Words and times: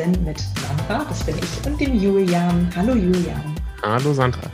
Mit 0.00 0.14
Sinn 0.14 0.24
mit 0.24 0.38
Sandra, 0.38 1.04
das 1.04 1.24
bin 1.24 1.36
ich, 1.36 1.66
und 1.66 1.78
dem 1.78 2.00
Julian. 2.00 2.70
Hallo 2.74 2.94
Julian. 2.94 3.54
Hallo 3.82 4.14
Sandra. 4.14 4.50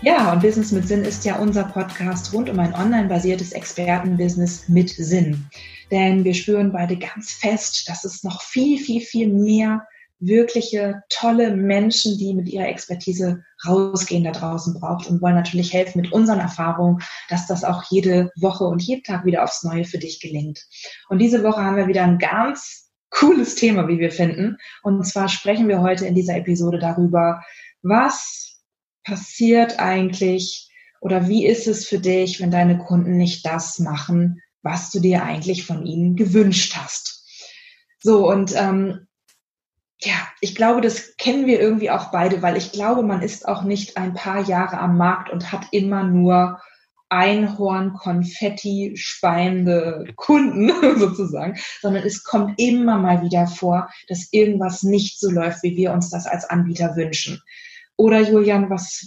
Ja, 0.00 0.32
und 0.32 0.40
Business 0.40 0.72
mit 0.72 0.88
Sinn 0.88 1.04
ist 1.04 1.24
ja 1.26 1.38
unser 1.38 1.64
Podcast 1.64 2.32
rund 2.32 2.48
um 2.48 2.58
ein 2.58 2.72
online-basiertes 2.72 3.52
Expertenbusiness 3.52 4.66
mit 4.68 4.88
Sinn. 4.88 5.44
Denn 5.90 6.24
wir 6.24 6.32
spüren 6.32 6.72
beide 6.72 6.96
ganz 6.96 7.32
fest, 7.32 7.88
dass 7.88 8.04
es 8.04 8.22
noch 8.22 8.40
viel, 8.40 8.78
viel, 8.78 9.02
viel 9.02 9.28
mehr 9.28 9.86
wirkliche 10.18 11.02
tolle 11.10 11.54
Menschen, 11.54 12.16
die 12.16 12.32
mit 12.32 12.48
ihrer 12.48 12.68
Expertise 12.68 13.42
rausgehen 13.66 14.24
da 14.24 14.30
draußen 14.30 14.80
braucht 14.80 15.08
und 15.08 15.20
wollen 15.20 15.34
natürlich 15.34 15.74
helfen 15.74 16.00
mit 16.00 16.12
unseren 16.12 16.40
Erfahrungen, 16.40 17.02
dass 17.28 17.46
das 17.46 17.64
auch 17.64 17.82
jede 17.90 18.30
Woche 18.36 18.64
und 18.64 18.82
jeden 18.82 19.02
Tag 19.02 19.26
wieder 19.26 19.44
aufs 19.44 19.62
Neue 19.62 19.84
für 19.84 19.98
dich 19.98 20.20
gelingt. 20.20 20.64
Und 21.10 21.18
diese 21.18 21.42
Woche 21.42 21.62
haben 21.62 21.76
wir 21.76 21.88
wieder 21.88 22.04
ein 22.04 22.18
ganz 22.18 22.87
cooles 23.10 23.54
Thema, 23.54 23.88
wie 23.88 23.98
wir 23.98 24.10
finden. 24.10 24.58
Und 24.82 25.06
zwar 25.06 25.28
sprechen 25.28 25.68
wir 25.68 25.80
heute 25.80 26.06
in 26.06 26.14
dieser 26.14 26.36
Episode 26.36 26.78
darüber, 26.78 27.42
was 27.82 28.60
passiert 29.04 29.78
eigentlich 29.78 30.70
oder 31.00 31.28
wie 31.28 31.46
ist 31.46 31.66
es 31.66 31.86
für 31.86 31.98
dich, 31.98 32.40
wenn 32.40 32.50
deine 32.50 32.78
Kunden 32.78 33.16
nicht 33.16 33.46
das 33.46 33.78
machen, 33.78 34.42
was 34.62 34.90
du 34.90 35.00
dir 35.00 35.22
eigentlich 35.22 35.64
von 35.64 35.86
ihnen 35.86 36.16
gewünscht 36.16 36.76
hast. 36.76 37.24
So, 38.00 38.28
und 38.28 38.54
ähm, 38.56 39.06
ja, 40.00 40.14
ich 40.40 40.54
glaube, 40.54 40.80
das 40.80 41.16
kennen 41.16 41.46
wir 41.46 41.60
irgendwie 41.60 41.90
auch 41.90 42.10
beide, 42.10 42.42
weil 42.42 42.56
ich 42.56 42.72
glaube, 42.72 43.02
man 43.02 43.22
ist 43.22 43.48
auch 43.48 43.62
nicht 43.62 43.96
ein 43.96 44.14
paar 44.14 44.42
Jahre 44.42 44.78
am 44.78 44.96
Markt 44.96 45.30
und 45.30 45.50
hat 45.50 45.66
immer 45.72 46.04
nur 46.04 46.60
Einhorn, 47.10 47.94
Konfetti, 47.94 48.92
speiende 48.96 50.06
Kunden 50.16 50.70
sozusagen, 50.98 51.56
sondern 51.80 52.04
es 52.04 52.22
kommt 52.24 52.60
immer 52.60 52.98
mal 52.98 53.22
wieder 53.22 53.46
vor, 53.46 53.88
dass 54.08 54.28
irgendwas 54.32 54.82
nicht 54.82 55.18
so 55.20 55.30
läuft, 55.30 55.62
wie 55.62 55.76
wir 55.76 55.92
uns 55.92 56.10
das 56.10 56.26
als 56.26 56.44
Anbieter 56.44 56.96
wünschen. 56.96 57.42
Oder 57.96 58.20
Julian, 58.20 58.70
was, 58.70 59.04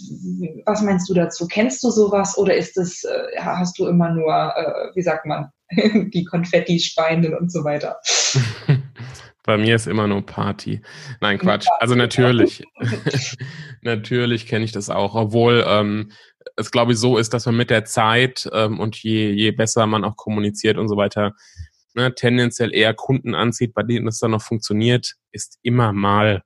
was 0.66 0.82
meinst 0.82 1.08
du 1.08 1.14
dazu? 1.14 1.46
Kennst 1.48 1.82
du 1.82 1.90
sowas 1.90 2.36
oder 2.36 2.54
ist 2.54 2.76
es, 2.76 3.04
äh, 3.04 3.38
hast 3.38 3.78
du 3.78 3.86
immer 3.86 4.10
nur, 4.10 4.34
äh, 4.54 4.94
wie 4.94 5.02
sagt 5.02 5.24
man, 5.24 5.50
die 6.12 6.24
Konfetti, 6.24 6.78
Speienden 6.78 7.34
und 7.34 7.50
so 7.50 7.64
weiter? 7.64 7.96
Bei 9.44 9.56
mir 9.56 9.74
ist 9.74 9.88
immer 9.88 10.06
nur 10.06 10.24
Party. 10.24 10.82
Nein, 11.20 11.38
Quatsch. 11.38 11.66
Also 11.80 11.96
natürlich, 11.96 12.62
natürlich 13.80 14.46
kenne 14.46 14.64
ich 14.64 14.72
das 14.72 14.88
auch, 14.88 15.16
obwohl 15.16 15.64
ähm, 15.66 16.12
es 16.56 16.70
glaube 16.70 16.92
ich 16.92 16.98
so 16.98 17.18
ist, 17.18 17.34
dass 17.34 17.46
man 17.46 17.56
mit 17.56 17.70
der 17.70 17.84
Zeit 17.84 18.48
ähm, 18.52 18.80
und 18.80 18.96
je, 18.96 19.30
je 19.30 19.50
besser 19.52 19.86
man 19.86 20.04
auch 20.04 20.16
kommuniziert 20.16 20.78
und 20.78 20.88
so 20.88 20.96
weiter, 20.96 21.32
ne, 21.94 22.14
tendenziell 22.14 22.74
eher 22.74 22.94
Kunden 22.94 23.34
anzieht, 23.34 23.74
bei 23.74 23.82
denen 23.82 24.08
es 24.08 24.18
dann 24.18 24.30
noch 24.32 24.42
funktioniert, 24.42 25.14
ist 25.30 25.58
immer 25.62 25.92
mal 25.92 26.42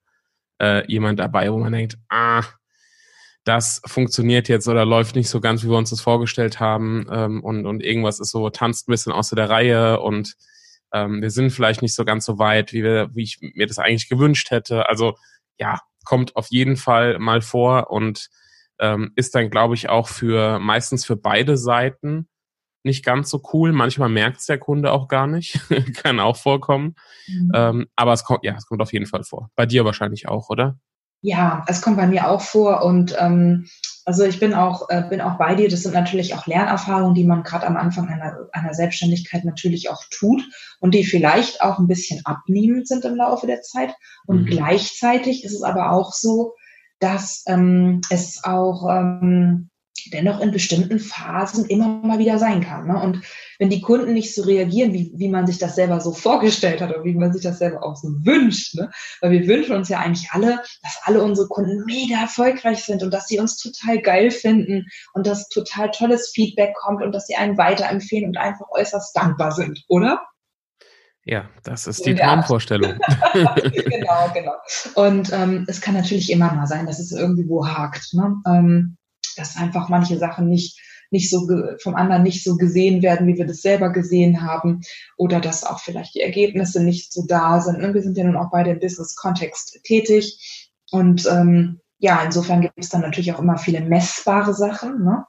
äh, 0.60 0.90
jemand 0.90 1.18
dabei, 1.18 1.52
wo 1.52 1.58
man 1.58 1.72
denkt, 1.72 1.98
ah, 2.08 2.42
das 3.44 3.80
funktioniert 3.86 4.48
jetzt 4.48 4.66
oder 4.66 4.84
läuft 4.84 5.14
nicht 5.14 5.28
so 5.28 5.40
ganz, 5.40 5.62
wie 5.62 5.68
wir 5.68 5.76
uns 5.78 5.90
das 5.90 6.00
vorgestellt 6.00 6.58
haben 6.58 7.06
ähm, 7.10 7.44
und, 7.44 7.64
und 7.64 7.82
irgendwas 7.82 8.18
ist 8.18 8.30
so, 8.30 8.50
tanzt 8.50 8.88
ein 8.88 8.92
bisschen 8.92 9.12
außer 9.12 9.36
der 9.36 9.48
Reihe 9.48 10.00
und 10.00 10.34
ähm, 10.92 11.22
wir 11.22 11.30
sind 11.30 11.50
vielleicht 11.50 11.82
nicht 11.82 11.94
so 11.94 12.04
ganz 12.04 12.24
so 12.24 12.38
weit, 12.38 12.72
wie, 12.72 12.82
wir, 12.82 13.10
wie 13.14 13.22
ich 13.22 13.38
mir 13.40 13.66
das 13.66 13.78
eigentlich 13.78 14.08
gewünscht 14.08 14.50
hätte. 14.50 14.88
Also 14.88 15.16
ja, 15.58 15.78
kommt 16.04 16.34
auf 16.36 16.48
jeden 16.50 16.76
Fall 16.76 17.18
mal 17.18 17.40
vor 17.40 17.90
und 17.90 18.28
ähm, 18.78 19.12
ist 19.16 19.34
dann, 19.34 19.50
glaube 19.50 19.74
ich, 19.74 19.88
auch 19.88 20.08
für 20.08 20.58
meistens 20.58 21.04
für 21.04 21.16
beide 21.16 21.56
Seiten 21.56 22.28
nicht 22.86 23.04
ganz 23.04 23.30
so 23.30 23.42
cool. 23.52 23.72
Manchmal 23.72 24.08
merkt 24.08 24.38
es 24.38 24.46
der 24.46 24.58
Kunde 24.58 24.92
auch 24.92 25.08
gar 25.08 25.26
nicht. 25.26 25.60
Kann 26.02 26.20
auch 26.20 26.36
vorkommen. 26.36 26.94
Mhm. 27.26 27.52
Ähm, 27.54 27.86
aber 27.96 28.12
es 28.12 28.24
kommt, 28.24 28.44
ja, 28.44 28.54
es 28.56 28.66
kommt 28.66 28.80
auf 28.80 28.92
jeden 28.92 29.06
Fall 29.06 29.24
vor. 29.24 29.50
Bei 29.56 29.66
dir 29.66 29.84
wahrscheinlich 29.84 30.28
auch, 30.28 30.48
oder? 30.48 30.78
Ja, 31.20 31.64
es 31.66 31.82
kommt 31.82 31.96
bei 31.96 32.06
mir 32.06 32.28
auch 32.28 32.42
vor 32.42 32.84
und 32.84 33.16
ähm, 33.18 33.66
also 34.04 34.22
ich 34.22 34.38
bin 34.38 34.54
auch, 34.54 34.88
äh, 34.88 35.02
bin 35.10 35.20
auch 35.20 35.36
bei 35.36 35.56
dir. 35.56 35.68
Das 35.68 35.82
sind 35.82 35.94
natürlich 35.94 36.34
auch 36.34 36.46
Lernerfahrungen, 36.46 37.14
die 37.14 37.24
man 37.24 37.42
gerade 37.42 37.66
am 37.66 37.76
Anfang 37.76 38.08
einer, 38.08 38.48
einer 38.52 38.72
Selbstständigkeit 38.72 39.44
natürlich 39.44 39.90
auch 39.90 40.04
tut 40.10 40.44
und 40.78 40.94
die 40.94 41.04
vielleicht 41.04 41.62
auch 41.62 41.80
ein 41.80 41.88
bisschen 41.88 42.20
abnehmend 42.24 42.86
sind 42.86 43.04
im 43.04 43.16
Laufe 43.16 43.48
der 43.48 43.62
Zeit. 43.62 43.92
Und 44.26 44.42
mhm. 44.42 44.46
gleichzeitig 44.46 45.42
ist 45.42 45.54
es 45.54 45.64
aber 45.64 45.90
auch 45.90 46.12
so, 46.12 46.54
dass 46.98 47.44
ähm, 47.46 48.00
es 48.10 48.42
auch 48.44 48.88
ähm, 48.88 49.70
dennoch 50.12 50.40
in 50.40 50.50
bestimmten 50.50 50.98
Phasen 50.98 51.64
immer 51.66 51.88
mal 51.88 52.18
wieder 52.18 52.38
sein 52.38 52.60
kann. 52.60 52.86
Ne? 52.86 53.00
Und 53.00 53.22
wenn 53.58 53.70
die 53.70 53.80
Kunden 53.80 54.12
nicht 54.12 54.34
so 54.34 54.42
reagieren, 54.42 54.92
wie, 54.92 55.12
wie 55.16 55.28
man 55.28 55.46
sich 55.46 55.58
das 55.58 55.74
selber 55.74 56.00
so 56.00 56.12
vorgestellt 56.12 56.80
hat 56.80 56.90
oder 56.90 57.04
wie 57.04 57.14
man 57.14 57.32
sich 57.32 57.42
das 57.42 57.58
selber 57.58 57.84
auch 57.84 57.96
so 57.96 58.08
wünscht, 58.24 58.74
ne? 58.74 58.90
weil 59.20 59.32
wir 59.32 59.46
wünschen 59.46 59.74
uns 59.74 59.88
ja 59.88 59.98
eigentlich 59.98 60.30
alle, 60.30 60.62
dass 60.82 61.00
alle 61.02 61.22
unsere 61.22 61.48
Kunden 61.48 61.84
mega 61.84 62.20
erfolgreich 62.20 62.84
sind 62.84 63.02
und 63.02 63.12
dass 63.12 63.28
sie 63.28 63.38
uns 63.38 63.56
total 63.56 64.00
geil 64.00 64.30
finden 64.30 64.86
und 65.14 65.26
dass 65.26 65.48
total 65.48 65.90
tolles 65.90 66.30
Feedback 66.34 66.74
kommt 66.74 67.02
und 67.02 67.12
dass 67.12 67.26
sie 67.26 67.36
einen 67.36 67.58
weiterempfehlen 67.58 68.28
und 68.28 68.36
einfach 68.36 68.66
äußerst 68.70 69.16
dankbar 69.16 69.52
sind, 69.52 69.84
oder? 69.88 70.22
Ja, 71.26 71.50
das 71.64 71.88
ist 71.88 72.06
die. 72.06 72.14
Traumvorstellung. 72.14 72.94
genau, 73.32 74.30
genau. 74.32 74.54
Und 74.94 75.32
ähm, 75.32 75.64
es 75.68 75.80
kann 75.80 75.94
natürlich 75.94 76.30
immer 76.30 76.52
mal 76.52 76.66
sein, 76.66 76.86
dass 76.86 77.00
es 77.00 77.10
irgendwo 77.10 77.66
hakt. 77.66 78.14
Ne? 78.14 78.36
Ähm, 78.46 78.96
dass 79.36 79.56
einfach 79.56 79.88
manche 79.88 80.18
Sachen 80.18 80.48
nicht 80.48 80.80
nicht 81.10 81.30
so 81.30 81.48
vom 81.80 81.94
anderen 81.94 82.24
nicht 82.24 82.42
so 82.42 82.56
gesehen 82.56 83.00
werden, 83.00 83.28
wie 83.28 83.36
wir 83.36 83.46
das 83.46 83.62
selber 83.62 83.92
gesehen 83.92 84.42
haben, 84.42 84.80
oder 85.16 85.40
dass 85.40 85.62
auch 85.62 85.78
vielleicht 85.78 86.16
die 86.16 86.20
Ergebnisse 86.20 86.82
nicht 86.82 87.12
so 87.12 87.24
da 87.28 87.60
sind. 87.60 87.78
Ne? 87.78 87.94
Wir 87.94 88.02
sind 88.02 88.16
ja 88.16 88.24
nun 88.24 88.36
auch 88.36 88.50
beide 88.50 88.70
im 88.70 88.80
Business-Kontext 88.80 89.84
tätig 89.84 90.68
und 90.90 91.26
ähm, 91.26 91.80
ja, 91.98 92.22
insofern 92.24 92.60
gibt 92.60 92.74
es 92.76 92.88
dann 92.88 93.02
natürlich 93.02 93.32
auch 93.32 93.38
immer 93.38 93.56
viele 93.56 93.80
messbare 93.80 94.52
Sachen, 94.52 95.04
ne? 95.04 95.24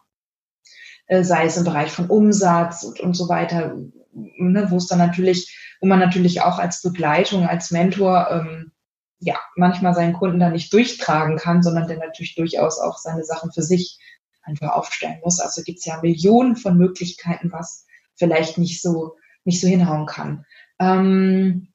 Äh, 1.06 1.24
sei 1.24 1.46
es 1.46 1.58
im 1.58 1.64
Bereich 1.64 1.92
von 1.92 2.08
Umsatz 2.08 2.84
und, 2.84 3.00
und 3.00 3.14
so 3.14 3.30
weiter, 3.30 3.76
ne? 4.12 4.68
wo 4.70 4.78
es 4.78 4.88
dann 4.88 5.00
natürlich, 5.00 5.67
wo 5.82 5.88
man 5.88 6.00
natürlich 6.00 6.42
auch 6.42 6.60
als 6.60 6.82
Begleitung, 6.82 7.48
als 7.48 7.72
Mentor 7.72 8.28
ähm, 8.32 8.72
ja, 9.20 9.40
manchmal 9.56 9.94
seinen 9.94 10.14
Kunden 10.14 10.40
da 10.40 10.50
nicht 10.50 10.72
durchtragen 10.74 11.38
kann, 11.38 11.64
sondern 11.64 11.88
der 11.88 11.98
natürlich 11.98 12.36
durchaus 12.36 12.80
auch 12.80 12.98
seine 12.98 13.24
Sachen 13.24 13.52
für 13.52 13.64
sich 13.64 14.00
einfach 14.44 14.70
aufstellen 14.70 15.20
muss. 15.24 15.40
Also 15.40 15.64
gibt 15.64 15.80
es 15.80 15.86
ja 15.86 16.00
Millionen 16.02 16.56
von 16.56 16.78
Möglichkeiten, 16.78 17.52
was 17.52 17.86
vielleicht 18.16 18.58
nicht 18.58 18.82
so, 18.82 19.16
nicht 19.44 19.60
so 19.60 19.68
hinhauen 19.68 20.06
kann. 20.06 20.46
Ähm, 20.80 21.74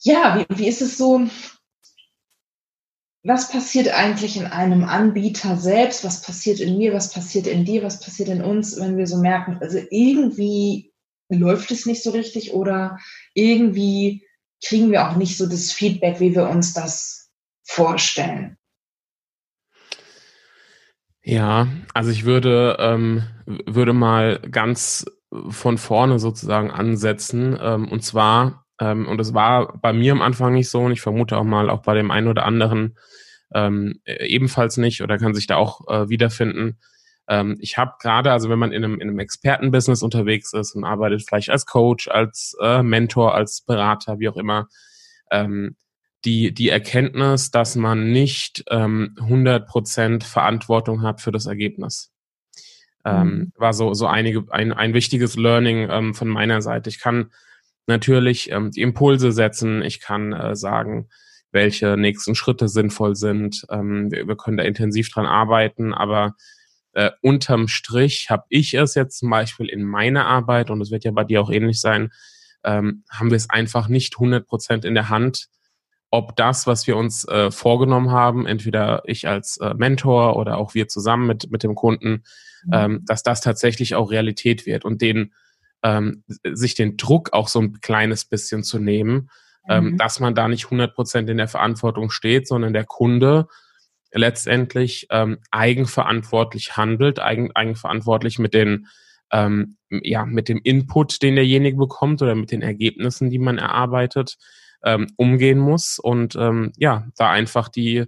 ja, 0.00 0.44
wie, 0.48 0.58
wie 0.58 0.68
ist 0.68 0.82
es 0.82 0.98
so? 0.98 1.26
Was 3.22 3.50
passiert 3.50 3.88
eigentlich 3.88 4.38
in 4.38 4.46
einem 4.46 4.84
Anbieter 4.84 5.56
selbst? 5.56 6.04
Was 6.04 6.22
passiert 6.22 6.58
in 6.58 6.78
mir? 6.78 6.94
Was 6.94 7.12
passiert 7.12 7.46
in 7.46 7.64
dir? 7.64 7.82
Was 7.82 8.00
passiert 8.00 8.30
in 8.30 8.42
uns, 8.42 8.78
wenn 8.80 8.96
wir 8.96 9.06
so 9.06 9.18
merken, 9.18 9.58
also 9.60 9.78
irgendwie 9.90 10.89
läuft 11.30 11.70
es 11.70 11.86
nicht 11.86 12.02
so 12.02 12.10
richtig 12.10 12.52
oder 12.52 12.98
irgendwie 13.34 14.26
kriegen 14.64 14.90
wir 14.90 15.08
auch 15.08 15.16
nicht 15.16 15.36
so 15.36 15.46
das 15.48 15.72
Feedback, 15.72 16.20
wie 16.20 16.34
wir 16.34 16.48
uns 16.48 16.74
das 16.74 17.30
vorstellen. 17.64 18.56
Ja, 21.22 21.68
also 21.94 22.10
ich 22.10 22.24
würde, 22.24 22.76
ähm, 22.80 23.24
würde 23.46 23.92
mal 23.92 24.40
ganz 24.50 25.06
von 25.48 25.78
vorne 25.78 26.18
sozusagen 26.18 26.70
ansetzen. 26.70 27.58
Ähm, 27.60 27.88
und 27.88 28.02
zwar, 28.02 28.66
ähm, 28.80 29.06
und 29.06 29.18
das 29.18 29.34
war 29.34 29.78
bei 29.78 29.92
mir 29.92 30.12
am 30.12 30.22
Anfang 30.22 30.54
nicht 30.54 30.68
so 30.68 30.80
und 30.80 30.92
ich 30.92 31.00
vermute 31.00 31.36
auch 31.36 31.44
mal 31.44 31.70
auch 31.70 31.82
bei 31.82 31.94
dem 31.94 32.10
einen 32.10 32.28
oder 32.28 32.44
anderen 32.44 32.96
ähm, 33.54 34.00
ebenfalls 34.04 34.76
nicht 34.76 35.02
oder 35.02 35.18
kann 35.18 35.34
sich 35.34 35.46
da 35.46 35.56
auch 35.56 35.86
äh, 35.88 36.08
wiederfinden. 36.08 36.78
Ähm, 37.30 37.56
ich 37.60 37.78
habe 37.78 37.92
gerade, 38.00 38.32
also 38.32 38.50
wenn 38.50 38.58
man 38.58 38.72
in 38.72 38.84
einem, 38.84 38.94
in 39.00 39.08
einem 39.08 39.20
Expertenbusiness 39.20 40.02
unterwegs 40.02 40.52
ist 40.52 40.74
und 40.74 40.84
arbeitet 40.84 41.22
vielleicht 41.26 41.48
als 41.48 41.64
Coach, 41.64 42.08
als 42.08 42.56
äh, 42.60 42.82
Mentor, 42.82 43.34
als 43.34 43.62
Berater, 43.62 44.18
wie 44.18 44.28
auch 44.28 44.36
immer, 44.36 44.66
ähm, 45.30 45.76
die, 46.24 46.52
die 46.52 46.68
Erkenntnis, 46.68 47.52
dass 47.52 47.76
man 47.76 48.10
nicht 48.10 48.64
ähm, 48.68 49.14
100% 49.16 50.24
Verantwortung 50.24 51.02
hat 51.02 51.20
für 51.20 51.30
das 51.30 51.46
Ergebnis. 51.46 52.12
Ähm, 53.04 53.22
mhm. 53.22 53.52
War 53.56 53.72
so, 53.72 53.94
so 53.94 54.08
einige, 54.08 54.44
ein, 54.50 54.72
ein 54.72 54.92
wichtiges 54.92 55.36
Learning 55.36 55.88
ähm, 55.88 56.14
von 56.14 56.28
meiner 56.28 56.60
Seite. 56.60 56.90
Ich 56.90 56.98
kann 56.98 57.30
natürlich 57.86 58.50
ähm, 58.50 58.72
die 58.72 58.82
Impulse 58.82 59.30
setzen, 59.30 59.82
ich 59.82 60.00
kann 60.00 60.32
äh, 60.32 60.56
sagen, 60.56 61.08
welche 61.52 61.96
nächsten 61.96 62.34
Schritte 62.34 62.68
sinnvoll 62.68 63.14
sind. 63.14 63.64
Ähm, 63.70 64.10
wir, 64.10 64.26
wir 64.26 64.36
können 64.36 64.56
da 64.56 64.64
intensiv 64.64 65.10
dran 65.10 65.26
arbeiten, 65.26 65.94
aber 65.94 66.34
äh, 67.00 67.12
unterm 67.22 67.66
Strich 67.66 68.28
habe 68.28 68.44
ich 68.50 68.74
es 68.74 68.94
jetzt 68.94 69.18
zum 69.18 69.30
Beispiel 69.30 69.68
in 69.70 69.84
meiner 69.84 70.26
Arbeit, 70.26 70.70
und 70.70 70.82
es 70.82 70.90
wird 70.90 71.04
ja 71.04 71.12
bei 71.12 71.24
dir 71.24 71.40
auch 71.40 71.50
ähnlich 71.50 71.80
sein, 71.80 72.10
ähm, 72.62 73.04
haben 73.10 73.30
wir 73.30 73.36
es 73.36 73.48
einfach 73.48 73.88
nicht 73.88 74.16
100 74.16 74.46
Prozent 74.46 74.84
in 74.84 74.94
der 74.94 75.08
Hand, 75.08 75.46
ob 76.10 76.36
das, 76.36 76.66
was 76.66 76.86
wir 76.86 76.98
uns 76.98 77.26
äh, 77.26 77.50
vorgenommen 77.50 78.10
haben, 78.10 78.46
entweder 78.46 79.02
ich 79.06 79.26
als 79.28 79.56
äh, 79.58 79.72
Mentor 79.72 80.36
oder 80.36 80.58
auch 80.58 80.74
wir 80.74 80.88
zusammen 80.88 81.26
mit, 81.26 81.50
mit 81.50 81.62
dem 81.62 81.74
Kunden, 81.74 82.24
mhm. 82.64 82.72
ähm, 82.72 83.04
dass 83.06 83.22
das 83.22 83.40
tatsächlich 83.40 83.94
auch 83.94 84.10
Realität 84.10 84.66
wird. 84.66 84.84
Und 84.84 85.00
den 85.00 85.32
ähm, 85.82 86.22
sich 86.44 86.74
den 86.74 86.98
Druck 86.98 87.32
auch 87.32 87.48
so 87.48 87.60
ein 87.60 87.80
kleines 87.80 88.26
bisschen 88.26 88.62
zu 88.62 88.78
nehmen, 88.78 89.30
ähm, 89.70 89.92
mhm. 89.92 89.96
dass 89.96 90.20
man 90.20 90.34
da 90.34 90.48
nicht 90.48 90.64
100 90.66 90.94
Prozent 90.94 91.30
in 91.30 91.38
der 91.38 91.48
Verantwortung 91.48 92.10
steht, 92.10 92.46
sondern 92.46 92.74
der 92.74 92.84
Kunde 92.84 93.46
letztendlich 94.12 95.06
ähm, 95.10 95.38
eigenverantwortlich 95.50 96.76
handelt, 96.76 97.20
eigen, 97.20 97.54
eigenverantwortlich 97.54 98.38
mit 98.38 98.54
den 98.54 98.86
ähm, 99.32 99.76
ja 99.90 100.26
mit 100.26 100.48
dem 100.48 100.60
Input, 100.62 101.22
den 101.22 101.36
derjenige 101.36 101.76
bekommt 101.76 102.20
oder 102.22 102.34
mit 102.34 102.50
den 102.50 102.62
Ergebnissen, 102.62 103.30
die 103.30 103.38
man 103.38 103.58
erarbeitet, 103.58 104.36
ähm, 104.84 105.08
umgehen 105.16 105.58
muss 105.58 105.98
und 105.98 106.36
ähm, 106.36 106.72
ja 106.76 107.06
da 107.16 107.30
einfach 107.30 107.68
die 107.68 108.06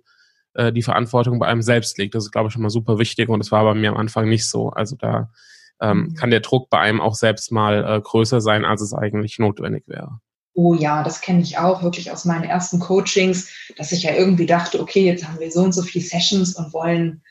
äh, 0.54 0.72
die 0.72 0.82
Verantwortung 0.82 1.38
bei 1.38 1.46
einem 1.46 1.62
selbst 1.62 1.98
liegt. 1.98 2.14
Das 2.14 2.24
ist 2.24 2.32
glaube 2.32 2.48
ich 2.48 2.52
schon 2.52 2.62
mal 2.62 2.70
super 2.70 2.98
wichtig 2.98 3.28
und 3.28 3.38
das 3.38 3.52
war 3.52 3.64
bei 3.64 3.74
mir 3.74 3.90
am 3.90 3.96
Anfang 3.96 4.28
nicht 4.28 4.48
so. 4.48 4.70
Also 4.70 4.96
da 4.96 5.30
ähm, 5.80 5.98
mhm. 5.98 6.14
kann 6.14 6.30
der 6.30 6.40
Druck 6.40 6.70
bei 6.70 6.78
einem 6.78 7.00
auch 7.00 7.14
selbst 7.14 7.52
mal 7.52 7.84
äh, 7.84 8.00
größer 8.00 8.40
sein, 8.40 8.64
als 8.64 8.80
es 8.80 8.94
eigentlich 8.94 9.38
notwendig 9.38 9.84
wäre. 9.86 10.20
Oh 10.54 10.74
ja, 10.74 11.02
das 11.02 11.20
kenne 11.20 11.42
ich 11.42 11.58
auch 11.58 11.82
wirklich 11.82 12.10
aus 12.10 12.24
meinen 12.24 12.44
ersten 12.44 12.78
Coachings, 12.78 13.48
dass 13.76 13.92
ich 13.92 14.02
ja 14.02 14.12
irgendwie 14.14 14.46
dachte, 14.46 14.80
okay, 14.80 15.04
jetzt 15.04 15.26
haben 15.26 15.40
wir 15.40 15.50
so 15.50 15.62
und 15.62 15.72
so 15.72 15.82
viele 15.82 16.04
Sessions 16.04 16.56
und 16.56 16.72
wollen, 16.74 17.22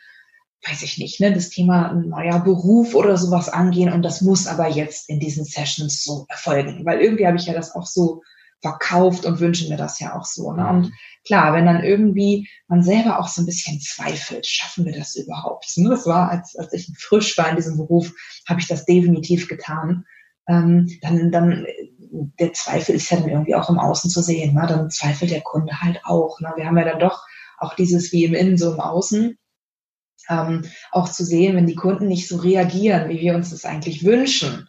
weiß 0.67 0.81
ich 0.81 0.97
nicht, 0.97 1.19
ne, 1.19 1.31
das 1.31 1.49
Thema 1.49 1.93
neuer 1.93 2.39
Beruf 2.39 2.95
oder 2.95 3.17
sowas 3.17 3.49
angehen 3.49 3.91
und 3.91 4.01
das 4.01 4.21
muss 4.21 4.47
aber 4.47 4.69
jetzt 4.69 5.09
in 5.09 5.19
diesen 5.19 5.45
Sessions 5.45 6.03
so 6.03 6.25
erfolgen, 6.29 6.85
weil 6.85 6.99
irgendwie 6.99 7.27
habe 7.27 7.37
ich 7.37 7.45
ja 7.45 7.53
das 7.53 7.75
auch 7.75 7.85
so 7.85 8.21
verkauft 8.61 9.25
und 9.25 9.39
wünsche 9.39 9.67
mir 9.69 9.77
das 9.77 9.99
ja 9.99 10.15
auch 10.15 10.25
so. 10.25 10.53
Ne? 10.53 10.67
Und 10.67 10.93
klar, 11.25 11.53
wenn 11.53 11.65
dann 11.65 11.83
irgendwie 11.83 12.47
man 12.67 12.83
selber 12.83 13.19
auch 13.19 13.27
so 13.27 13.41
ein 13.41 13.45
bisschen 13.45 13.79
zweifelt, 13.81 14.45
schaffen 14.45 14.85
wir 14.85 14.93
das 14.93 15.15
überhaupt? 15.15 15.65
Ne? 15.77 15.89
Das 15.89 16.05
war, 16.05 16.29
als, 16.29 16.55
als 16.55 16.71
ich 16.73 16.91
frisch 16.97 17.37
war 17.37 17.49
in 17.49 17.55
diesem 17.55 17.77
Beruf, 17.77 18.11
habe 18.47 18.59
ich 18.59 18.67
das 18.67 18.85
definitiv 18.85 19.47
getan. 19.47 20.05
Ähm, 20.47 20.87
dann, 21.01 21.31
dann 21.31 21.65
der 22.11 22.53
Zweifel 22.53 22.95
ist 22.95 23.09
ja 23.09 23.17
dann 23.17 23.29
irgendwie 23.29 23.55
auch 23.55 23.69
im 23.69 23.79
Außen 23.79 24.09
zu 24.09 24.21
sehen. 24.21 24.53
Ne? 24.53 24.65
Dann 24.67 24.89
zweifelt 24.89 25.31
der 25.31 25.41
Kunde 25.41 25.81
halt 25.81 26.01
auch. 26.03 26.39
Ne? 26.39 26.51
Wir 26.55 26.65
haben 26.65 26.77
ja 26.77 26.85
dann 26.85 26.99
doch 26.99 27.25
auch 27.57 27.73
dieses 27.75 28.11
wie 28.11 28.25
im 28.25 28.33
Innen, 28.33 28.57
so 28.57 28.73
im 28.73 28.79
Außen. 28.79 29.37
Ähm, 30.29 30.65
auch 30.91 31.09
zu 31.09 31.25
sehen, 31.25 31.55
wenn 31.55 31.67
die 31.67 31.75
Kunden 31.75 32.07
nicht 32.07 32.27
so 32.27 32.37
reagieren, 32.37 33.09
wie 33.09 33.19
wir 33.19 33.35
uns 33.35 33.49
das 33.49 33.65
eigentlich 33.65 34.05
wünschen, 34.05 34.67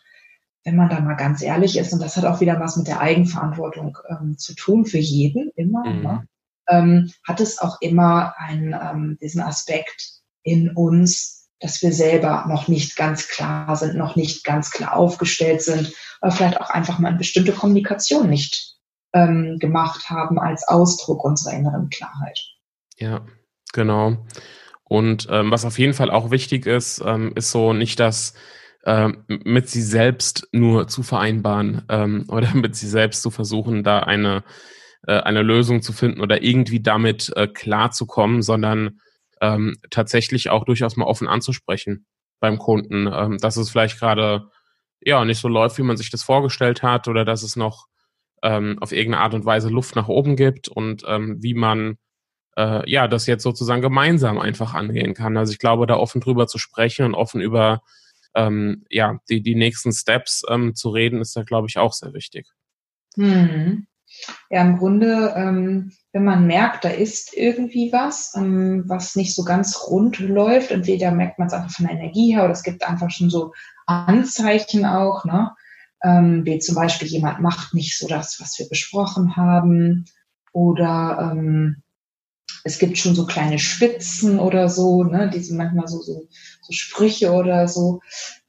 wenn 0.65 0.77
man 0.77 0.89
da 0.89 1.01
mal 1.01 1.15
ganz 1.15 1.43
ehrlich 1.43 1.77
ist, 1.77 1.93
und 1.93 2.01
das 2.01 2.17
hat 2.17 2.25
auch 2.25 2.41
wieder 2.41 2.59
was 2.59 2.77
mit 2.77 2.87
der 2.87 3.01
Eigenverantwortung 3.01 3.99
ähm, 4.09 4.39
zu 4.39 4.55
tun, 4.55 4.87
für 4.87 4.99
jeden 4.99 5.51
immer, 5.57 5.85
mhm. 5.85 6.03
ne? 6.03 6.29
ähm, 6.69 7.11
hat 7.27 7.41
es 7.41 7.59
auch 7.59 7.81
immer 7.81 8.35
einen, 8.39 8.73
ähm, 8.73 9.19
diesen 9.21 9.43
Aspekt 9.43 10.21
in 10.43 10.71
uns, 10.71 11.42
dass 11.63 11.81
wir 11.81 11.93
selber 11.93 12.45
noch 12.49 12.69
nicht 12.69 12.97
ganz 12.97 13.29
klar 13.29 13.77
sind, 13.77 13.95
noch 13.95 14.17
nicht 14.17 14.45
ganz 14.45 14.71
klar 14.71 14.97
aufgestellt 14.97 15.63
sind, 15.63 15.93
oder 16.21 16.33
vielleicht 16.33 16.61
auch 16.61 16.71
einfach 16.71 16.99
mal 16.99 17.09
eine 17.09 17.19
bestimmte 17.19 17.53
Kommunikation 17.53 18.29
nicht 18.29 18.77
ähm, 19.13 19.59
gemacht 19.59 20.11
haben 20.11 20.39
als 20.39 20.67
Ausdruck 20.67 21.25
unserer 21.25 21.55
inneren 21.55 21.89
Klarheit. 21.91 22.39
Ja, 22.97 23.25
genau. 23.73 24.25
Und 24.85 25.27
ähm, 25.31 25.51
was 25.51 25.65
auf 25.65 25.79
jeden 25.79 25.95
Fall 25.95 26.11
auch 26.11 26.31
wichtig 26.31 26.67
ist, 26.67 27.03
ähm, 27.05 27.33
ist 27.35 27.51
so 27.51 27.73
nicht 27.73 27.99
das 27.99 28.35
ähm, 28.85 29.25
mit 29.29 29.69
sie 29.69 29.83
selbst 29.83 30.49
nur 30.53 30.89
zu 30.89 31.03
vereinbaren 31.03 31.83
ähm, 31.89 32.25
oder 32.29 32.55
mit 32.55 32.77
sie 32.77 32.89
selbst 32.89 33.23
zu 33.23 33.31
versuchen, 33.31 33.85
da 33.85 34.01
eine, 34.01 34.45
äh, 35.07 35.21
eine 35.21 35.43
Lösung 35.43 35.83
zu 35.83 35.93
finden 35.93 36.21
oder 36.21 36.43
irgendwie 36.43 36.81
damit 36.81 37.33
äh, 37.37 37.47
klarzukommen, 37.47 38.43
sondern 38.43 39.01
ähm, 39.43 39.77
tatsächlich 39.91 40.49
auch 40.49 40.65
durchaus 40.65 40.97
mal 40.97 41.05
offen 41.05 41.29
anzusprechen 41.29 42.07
beim 42.41 42.59
Kunden, 42.59 43.11
ähm, 43.13 43.39
dass 43.39 43.57
es 43.57 43.69
vielleicht 43.69 43.99
gerade 43.99 44.49
ja 45.01 45.25
nicht 45.25 45.41
so 45.41 45.49
läuft, 45.49 45.77
wie 45.79 45.83
man 45.83 45.97
sich 45.97 46.11
das 46.11 46.23
vorgestellt 46.23 46.83
hat 46.83 47.09
oder 47.09 47.25
dass 47.25 47.43
es 47.43 47.57
noch 47.57 47.89
ähm, 48.43 48.79
auf 48.81 48.93
irgendeine 48.93 49.23
Art 49.25 49.35
und 49.35 49.45
Weise 49.45 49.69
Luft 49.69 49.97
nach 49.97 50.09
oben 50.09 50.37
gibt 50.37 50.69
und 50.69 51.03
ähm, 51.07 51.43
wie 51.43 51.55
man 51.55 51.99
äh, 52.57 52.89
ja 52.91 53.09
das 53.09 53.27
jetzt 53.27 53.43
sozusagen 53.43 53.83
gemeinsam 53.83 54.39
einfach 54.39 54.75
angehen 54.75 55.13
kann. 55.15 55.37
Also 55.37 55.53
ich 55.53 55.59
glaube, 55.59 55.87
da 55.87 55.97
offen 55.97 56.21
drüber 56.21 56.47
zu 56.47 56.59
sprechen 56.59 57.05
und 57.05 57.15
offen 57.15 57.41
über 57.41 57.83
ähm, 58.35 58.85
ja, 58.89 59.19
die, 59.29 59.43
die 59.43 59.55
nächsten 59.55 59.93
Steps 59.93 60.43
ähm, 60.49 60.75
zu 60.75 60.91
reden, 60.91 61.21
ist 61.21 61.37
da, 61.37 61.43
glaube 61.43 61.69
ich, 61.69 61.79
auch 61.79 61.93
sehr 61.93 62.15
wichtig. 62.15 62.47
Hm. 63.17 63.87
Ja, 64.51 64.63
im 64.63 64.79
Grunde, 64.79 65.35
ähm, 65.37 65.93
wenn 66.13 66.25
man 66.25 66.47
merkt, 66.47 66.85
da 66.85 66.91
ist 66.91 67.35
irgendwie 67.35 67.91
was, 67.93 68.35
ähm, 68.37 68.85
was 68.87 69.17
nicht 69.17 69.35
so 69.35 69.45
ganz 69.45 69.89
rund 69.89 70.19
läuft, 70.19 70.71
entweder 70.71 71.11
merkt 71.11 71.39
man 71.39 71.49
es 71.49 71.55
einfach 71.55 71.71
von 71.71 71.87
der 71.87 71.97
Energie 71.97 72.35
her 72.35 72.45
oder 72.45 72.53
es 72.53 72.63
gibt 72.63 72.87
einfach 72.87 73.11
schon 73.11 73.31
so 73.31 73.53
Anzeichen 73.87 74.85
auch, 74.85 75.25
ne? 75.25 75.53
Ähm, 76.05 76.45
wie 76.45 76.59
zum 76.59 76.75
Beispiel 76.75 77.09
jemand 77.09 77.41
macht 77.41 77.75
nicht 77.75 77.97
so 77.97 78.09
das, 78.09 78.41
was 78.41 78.59
wir 78.59 78.69
besprochen 78.69 79.37
haben 79.37 80.05
oder 80.53 81.31
ähm, 81.33 81.83
es 82.65 82.79
gibt 82.79 82.99
schon 82.99 83.15
so 83.15 83.27
kleine 83.27 83.59
Spitzen 83.59 84.39
oder 84.39 84.69
so, 84.69 85.05
ne, 85.05 85.31
die 85.31 85.41
sind 85.41 85.57
manchmal 85.57 85.89
so, 85.89 86.01
so, 86.01 86.29
so 86.61 86.73
Sprüche 86.73 87.33
oder 87.33 87.67
so. 87.69 88.01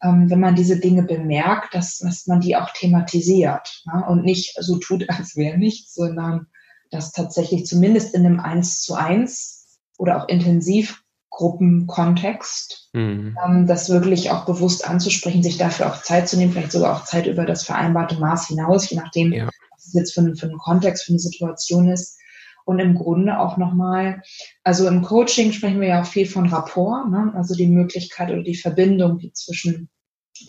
Ähm, 0.01 0.29
wenn 0.29 0.39
man 0.39 0.55
diese 0.55 0.79
Dinge 0.79 1.03
bemerkt, 1.03 1.73
dass, 1.73 1.99
dass 1.99 2.27
man 2.27 2.41
die 2.41 2.55
auch 2.55 2.71
thematisiert 2.71 3.83
ne, 3.85 4.05
und 4.07 4.23
nicht 4.23 4.55
so 4.59 4.77
tut, 4.77 5.09
als 5.09 5.35
wäre 5.35 5.57
nichts, 5.57 5.93
sondern 5.93 6.47
dass 6.93 7.11
tatsächlich 7.11 7.65
zumindest 7.65 8.13
in 8.13 8.25
einem 8.25 8.39
Eins 8.39 8.81
zu 8.81 8.93
eins 8.93 9.81
oder 9.97 10.21
auch 10.21 10.29
Intensivgruppenkontext, 10.29 12.91
mhm. 12.93 13.35
ähm, 13.45 13.67
das 13.67 13.89
wirklich 13.89 14.31
auch 14.31 14.45
bewusst 14.45 14.87
anzusprechen, 14.87 15.43
sich 15.43 15.57
dafür 15.57 15.91
auch 15.91 16.01
Zeit 16.01 16.29
zu 16.29 16.37
nehmen, 16.37 16.53
vielleicht 16.53 16.71
sogar 16.71 16.95
auch 16.95 17.03
Zeit 17.03 17.27
über 17.27 17.45
das 17.45 17.63
vereinbarte 17.63 18.17
Maß 18.19 18.47
hinaus, 18.47 18.89
je 18.89 18.95
nachdem, 18.97 19.33
ja. 19.33 19.49
was 19.71 19.87
es 19.87 19.93
jetzt 19.93 20.13
für, 20.13 20.35
für 20.35 20.47
einen 20.47 20.57
Kontext, 20.57 21.03
für 21.05 21.11
eine 21.13 21.19
Situation 21.19 21.89
ist, 21.89 22.17
und 22.65 22.79
im 22.79 22.95
Grunde 22.95 23.39
auch 23.39 23.57
nochmal, 23.57 24.21
also 24.63 24.87
im 24.87 25.01
Coaching 25.01 25.51
sprechen 25.51 25.81
wir 25.81 25.89
ja 25.89 26.01
auch 26.01 26.05
viel 26.05 26.25
von 26.25 26.47
Rapport, 26.47 27.09
ne? 27.09 27.33
also 27.35 27.55
die 27.55 27.67
Möglichkeit 27.67 28.31
oder 28.31 28.41
die 28.41 28.55
Verbindung, 28.55 29.19
die 29.19 29.33
zwischen 29.33 29.89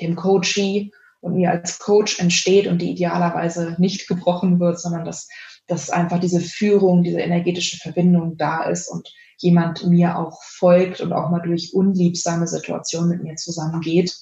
dem 0.01 0.17
Coachee 0.17 0.91
und 1.25 1.37
mir 1.37 1.51
als 1.51 1.79
Coach 1.79 2.21
entsteht 2.21 2.67
und 2.67 2.83
die 2.83 2.91
idealerweise 2.91 3.77
nicht 3.79 4.07
gebrochen 4.09 4.61
wird, 4.61 4.79
sondern 4.79 5.07
dass, 5.07 5.27
dass 5.67 5.89
einfach 5.89 6.21
diese 6.21 6.41
Führung, 6.41 7.03
diese 7.03 7.21
energetische 7.21 7.79
Verbindung 7.79 8.37
da 8.37 8.65
ist 8.65 8.89
und 8.89 9.09
jemand 9.39 9.87
mir 9.87 10.19
auch 10.19 10.43
folgt 10.43 11.01
und 11.01 11.15
auch 11.15 11.31
mal 11.31 11.41
durch 11.41 11.73
unliebsame 11.73 12.47
Situationen 12.47 13.09
mit 13.09 13.23
mir 13.23 13.37
zusammengeht, 13.37 14.15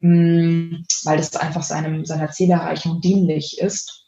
mm, 0.00 0.76
weil 1.02 1.16
das 1.16 1.34
einfach 1.34 1.64
seinem, 1.64 2.04
seiner 2.04 2.30
Zielerreichung 2.30 3.00
dienlich 3.00 3.58
ist. 3.60 4.04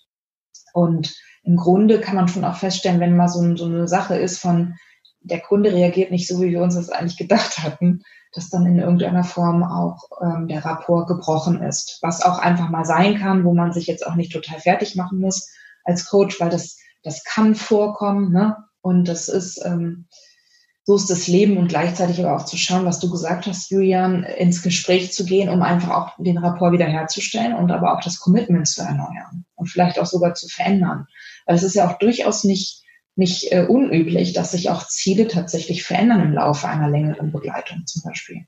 Und 0.72 1.16
im 1.42 1.56
Grunde 1.56 2.00
kann 2.00 2.14
man 2.14 2.28
schon 2.28 2.44
auch 2.44 2.56
feststellen, 2.56 3.00
wenn 3.00 3.16
mal 3.16 3.28
so, 3.28 3.56
so 3.56 3.64
eine 3.64 3.88
Sache 3.88 4.16
ist 4.16 4.38
von, 4.38 4.74
der 5.20 5.40
Kunde 5.40 5.72
reagiert 5.72 6.12
nicht 6.12 6.28
so, 6.28 6.40
wie 6.40 6.50
wir 6.50 6.62
uns 6.62 6.76
das 6.76 6.90
eigentlich 6.90 7.18
gedacht 7.18 7.58
hatten, 7.58 8.02
dass 8.32 8.50
dann 8.50 8.66
in 8.66 8.78
irgendeiner 8.78 9.24
Form 9.24 9.62
auch 9.62 10.04
ähm, 10.22 10.48
der 10.48 10.64
Rapport 10.64 11.08
gebrochen 11.08 11.62
ist. 11.62 11.98
Was 12.02 12.22
auch 12.22 12.38
einfach 12.38 12.68
mal 12.68 12.84
sein 12.84 13.18
kann, 13.18 13.44
wo 13.44 13.54
man 13.54 13.72
sich 13.72 13.86
jetzt 13.86 14.06
auch 14.06 14.14
nicht 14.14 14.32
total 14.32 14.60
fertig 14.60 14.96
machen 14.96 15.20
muss 15.20 15.50
als 15.84 16.06
Coach, 16.06 16.40
weil 16.40 16.50
das, 16.50 16.78
das 17.02 17.24
kann 17.24 17.54
vorkommen. 17.54 18.32
Ne? 18.32 18.56
Und 18.82 19.08
das 19.08 19.28
ist, 19.28 19.64
ähm, 19.64 20.06
so 20.84 20.96
ist 20.96 21.10
das 21.10 21.26
Leben 21.26 21.58
und 21.58 21.68
gleichzeitig 21.68 22.18
aber 22.18 22.34
auch 22.34 22.46
zu 22.46 22.56
schauen, 22.56 22.86
was 22.86 22.98
du 22.98 23.10
gesagt 23.10 23.46
hast, 23.46 23.70
Julian, 23.70 24.22
ins 24.22 24.62
Gespräch 24.62 25.12
zu 25.12 25.26
gehen, 25.26 25.50
um 25.50 25.60
einfach 25.60 25.90
auch 25.90 26.12
den 26.16 26.38
Rapport 26.38 26.72
wiederherzustellen 26.72 27.54
und 27.54 27.70
aber 27.70 27.92
auch 27.92 28.00
das 28.00 28.18
Commitment 28.18 28.66
zu 28.66 28.80
erneuern 28.80 29.44
und 29.54 29.66
vielleicht 29.66 29.98
auch 29.98 30.06
sogar 30.06 30.32
zu 30.32 30.48
verändern. 30.48 31.06
Weil 31.44 31.56
es 31.56 31.62
ist 31.62 31.74
ja 31.74 31.86
auch 31.86 31.98
durchaus 31.98 32.44
nicht, 32.44 32.84
nicht 33.18 33.52
äh, 33.52 33.66
unüblich, 33.68 34.32
dass 34.32 34.52
sich 34.52 34.70
auch 34.70 34.86
Ziele 34.86 35.26
tatsächlich 35.26 35.82
verändern 35.82 36.20
im 36.20 36.32
Laufe 36.32 36.68
einer 36.68 36.88
längeren 36.88 37.32
Begleitung 37.32 37.84
zum 37.84 38.02
Beispiel. 38.02 38.46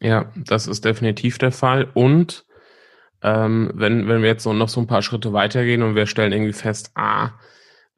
Ja, 0.00 0.32
das 0.36 0.66
ist 0.66 0.84
definitiv 0.84 1.38
der 1.38 1.52
Fall. 1.52 1.90
Und 1.94 2.46
ähm, 3.22 3.72
wenn, 3.74 4.08
wenn 4.08 4.22
wir 4.22 4.28
jetzt 4.28 4.44
so 4.44 4.52
noch 4.52 4.68
so 4.68 4.80
ein 4.80 4.86
paar 4.86 5.02
Schritte 5.02 5.32
weitergehen 5.32 5.82
und 5.82 5.96
wir 5.96 6.06
stellen 6.06 6.32
irgendwie 6.32 6.52
fest, 6.52 6.92
ah, 6.94 7.32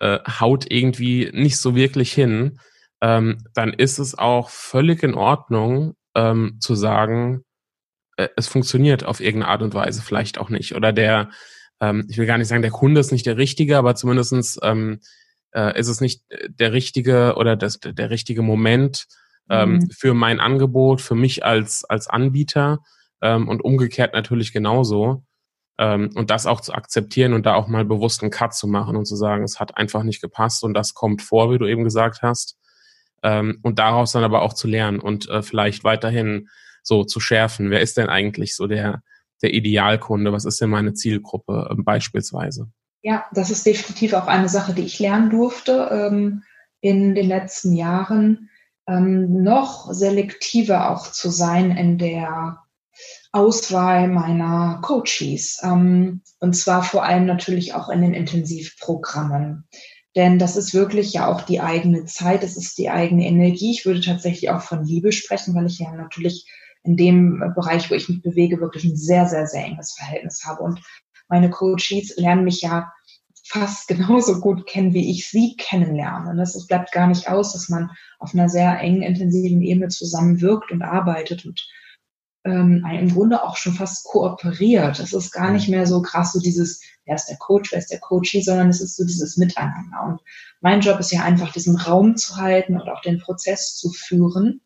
äh, 0.00 0.18
haut 0.40 0.70
irgendwie 0.70 1.30
nicht 1.32 1.58
so 1.58 1.74
wirklich 1.74 2.12
hin, 2.12 2.60
ähm, 3.02 3.44
dann 3.54 3.72
ist 3.72 3.98
es 3.98 4.16
auch 4.16 4.48
völlig 4.48 5.02
in 5.02 5.14
Ordnung 5.14 5.94
ähm, 6.14 6.56
zu 6.60 6.74
sagen, 6.74 7.44
äh, 8.16 8.28
es 8.36 8.48
funktioniert 8.48 9.04
auf 9.04 9.20
irgendeine 9.20 9.52
Art 9.52 9.62
und 9.62 9.74
Weise 9.74 10.00
vielleicht 10.00 10.38
auch 10.38 10.48
nicht. 10.48 10.74
Oder 10.74 10.92
der, 10.92 11.30
ähm, 11.80 12.06
ich 12.08 12.16
will 12.16 12.26
gar 12.26 12.38
nicht 12.38 12.48
sagen, 12.48 12.62
der 12.62 12.70
Kunde 12.70 13.00
ist 13.00 13.12
nicht 13.12 13.26
der 13.26 13.36
Richtige, 13.36 13.76
aber 13.76 13.96
zumindestens 13.96 14.58
ähm, 14.62 15.00
äh, 15.52 15.78
ist 15.78 15.88
es 15.88 16.00
nicht 16.00 16.22
der 16.48 16.72
richtige 16.72 17.34
oder 17.36 17.56
das, 17.56 17.80
der 17.80 18.10
richtige 18.10 18.42
Moment 18.42 19.06
ähm, 19.50 19.74
mhm. 19.74 19.90
für 19.90 20.14
mein 20.14 20.40
Angebot, 20.40 21.00
für 21.00 21.14
mich 21.14 21.44
als, 21.44 21.84
als 21.84 22.08
Anbieter 22.08 22.80
ähm, 23.22 23.48
und 23.48 23.62
umgekehrt 23.64 24.12
natürlich 24.12 24.52
genauso. 24.52 25.24
Ähm, 25.78 26.10
und 26.14 26.30
das 26.30 26.46
auch 26.46 26.60
zu 26.60 26.74
akzeptieren 26.74 27.32
und 27.32 27.46
da 27.46 27.54
auch 27.54 27.68
mal 27.68 27.84
bewusst 27.84 28.22
einen 28.22 28.32
Cut 28.32 28.54
zu 28.54 28.66
machen 28.66 28.96
und 28.96 29.06
zu 29.06 29.16
sagen, 29.16 29.44
es 29.44 29.60
hat 29.60 29.76
einfach 29.76 30.02
nicht 30.02 30.20
gepasst 30.20 30.64
und 30.64 30.74
das 30.74 30.92
kommt 30.92 31.22
vor, 31.22 31.52
wie 31.52 31.58
du 31.58 31.66
eben 31.66 31.84
gesagt 31.84 32.22
hast. 32.22 32.58
Ähm, 33.22 33.58
und 33.62 33.78
daraus 33.78 34.12
dann 34.12 34.24
aber 34.24 34.42
auch 34.42 34.54
zu 34.54 34.68
lernen 34.68 35.00
und 35.00 35.28
äh, 35.28 35.42
vielleicht 35.42 35.84
weiterhin 35.84 36.48
so 36.82 37.04
zu 37.04 37.20
schärfen. 37.20 37.70
Wer 37.70 37.80
ist 37.80 37.96
denn 37.96 38.08
eigentlich 38.08 38.54
so 38.54 38.66
der, 38.66 39.02
der 39.42 39.54
Idealkunde? 39.54 40.32
Was 40.32 40.44
ist 40.44 40.60
denn 40.60 40.70
meine 40.70 40.94
Zielgruppe 40.94 41.68
ähm, 41.70 41.84
beispielsweise? 41.84 42.70
Ja, 43.08 43.24
das 43.32 43.50
ist 43.50 43.64
definitiv 43.64 44.12
auch 44.12 44.26
eine 44.26 44.50
Sache, 44.50 44.74
die 44.74 44.82
ich 44.82 44.98
lernen 44.98 45.30
durfte 45.30 45.88
ähm, 45.90 46.42
in 46.82 47.14
den 47.14 47.26
letzten 47.26 47.72
Jahren, 47.72 48.50
ähm, 48.86 49.42
noch 49.42 49.90
selektiver 49.90 50.90
auch 50.90 51.10
zu 51.10 51.30
sein 51.30 51.70
in 51.70 51.96
der 51.96 52.58
Auswahl 53.32 54.08
meiner 54.08 54.80
Coaches. 54.82 55.58
Ähm, 55.62 56.20
und 56.40 56.54
zwar 56.54 56.82
vor 56.82 57.02
allem 57.02 57.24
natürlich 57.24 57.72
auch 57.72 57.88
in 57.88 58.02
den 58.02 58.12
Intensivprogrammen. 58.12 59.66
Denn 60.14 60.38
das 60.38 60.58
ist 60.58 60.74
wirklich 60.74 61.14
ja 61.14 61.28
auch 61.28 61.40
die 61.40 61.62
eigene 61.62 62.04
Zeit, 62.04 62.44
es 62.44 62.58
ist 62.58 62.76
die 62.76 62.90
eigene 62.90 63.24
Energie. 63.24 63.70
Ich 63.70 63.86
würde 63.86 64.02
tatsächlich 64.02 64.50
auch 64.50 64.60
von 64.60 64.84
Liebe 64.84 65.12
sprechen, 65.12 65.54
weil 65.54 65.64
ich 65.64 65.78
ja 65.78 65.94
natürlich 65.94 66.46
in 66.82 66.98
dem 66.98 67.54
Bereich, 67.56 67.90
wo 67.90 67.94
ich 67.94 68.10
mich 68.10 68.20
bewege, 68.20 68.60
wirklich 68.60 68.84
ein 68.84 68.98
sehr, 68.98 69.26
sehr, 69.26 69.46
sehr 69.46 69.64
enges 69.64 69.94
Verhältnis 69.94 70.44
habe. 70.44 70.62
Und 70.62 70.82
meine 71.30 71.48
Coaches 71.48 72.14
lernen 72.18 72.44
mich 72.44 72.60
ja 72.60 72.92
fast 73.48 73.88
genauso 73.88 74.40
gut 74.40 74.66
kennen, 74.66 74.92
wie 74.92 75.10
ich 75.10 75.28
sie 75.28 75.56
kennenlerne. 75.56 76.30
Und 76.30 76.38
es 76.38 76.66
bleibt 76.66 76.92
gar 76.92 77.06
nicht 77.06 77.28
aus, 77.28 77.52
dass 77.52 77.68
man 77.68 77.90
auf 78.18 78.34
einer 78.34 78.48
sehr 78.48 78.78
engen, 78.80 79.02
intensiven 79.02 79.62
Ebene 79.62 79.88
zusammenwirkt 79.88 80.70
und 80.70 80.82
arbeitet 80.82 81.46
und 81.46 81.66
ähm, 82.44 82.84
im 82.90 83.12
Grunde 83.12 83.42
auch 83.42 83.56
schon 83.56 83.74
fast 83.74 84.04
kooperiert. 84.04 84.98
Es 85.00 85.12
ist 85.12 85.32
gar 85.32 85.50
nicht 85.50 85.68
mehr 85.68 85.86
so 85.86 86.02
krass, 86.02 86.32
so 86.32 86.40
dieses, 86.40 86.80
wer 87.04 87.14
ist 87.14 87.26
der 87.26 87.38
Coach, 87.38 87.72
wer 87.72 87.78
ist 87.78 87.90
der 87.90 88.00
Coachie, 88.00 88.42
sondern 88.42 88.68
es 88.68 88.80
ist 88.80 88.96
so 88.96 89.04
dieses 89.04 89.36
Miteinander. 89.36 90.02
Und 90.06 90.20
mein 90.60 90.80
Job 90.80 91.00
ist 91.00 91.12
ja 91.12 91.22
einfach, 91.22 91.52
diesen 91.52 91.76
Raum 91.76 92.16
zu 92.16 92.36
halten 92.36 92.80
und 92.80 92.88
auch 92.88 93.00
den 93.00 93.18
Prozess 93.18 93.76
zu 93.76 93.90
führen. 93.90 94.60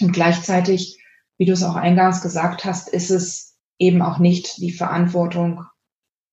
Und 0.00 0.12
gleichzeitig, 0.12 0.98
wie 1.38 1.46
du 1.46 1.52
es 1.52 1.62
auch 1.62 1.76
eingangs 1.76 2.22
gesagt 2.22 2.64
hast, 2.64 2.88
ist 2.88 3.10
es 3.10 3.56
eben 3.78 4.02
auch 4.02 4.18
nicht 4.18 4.58
die 4.58 4.72
Verantwortung 4.72 5.64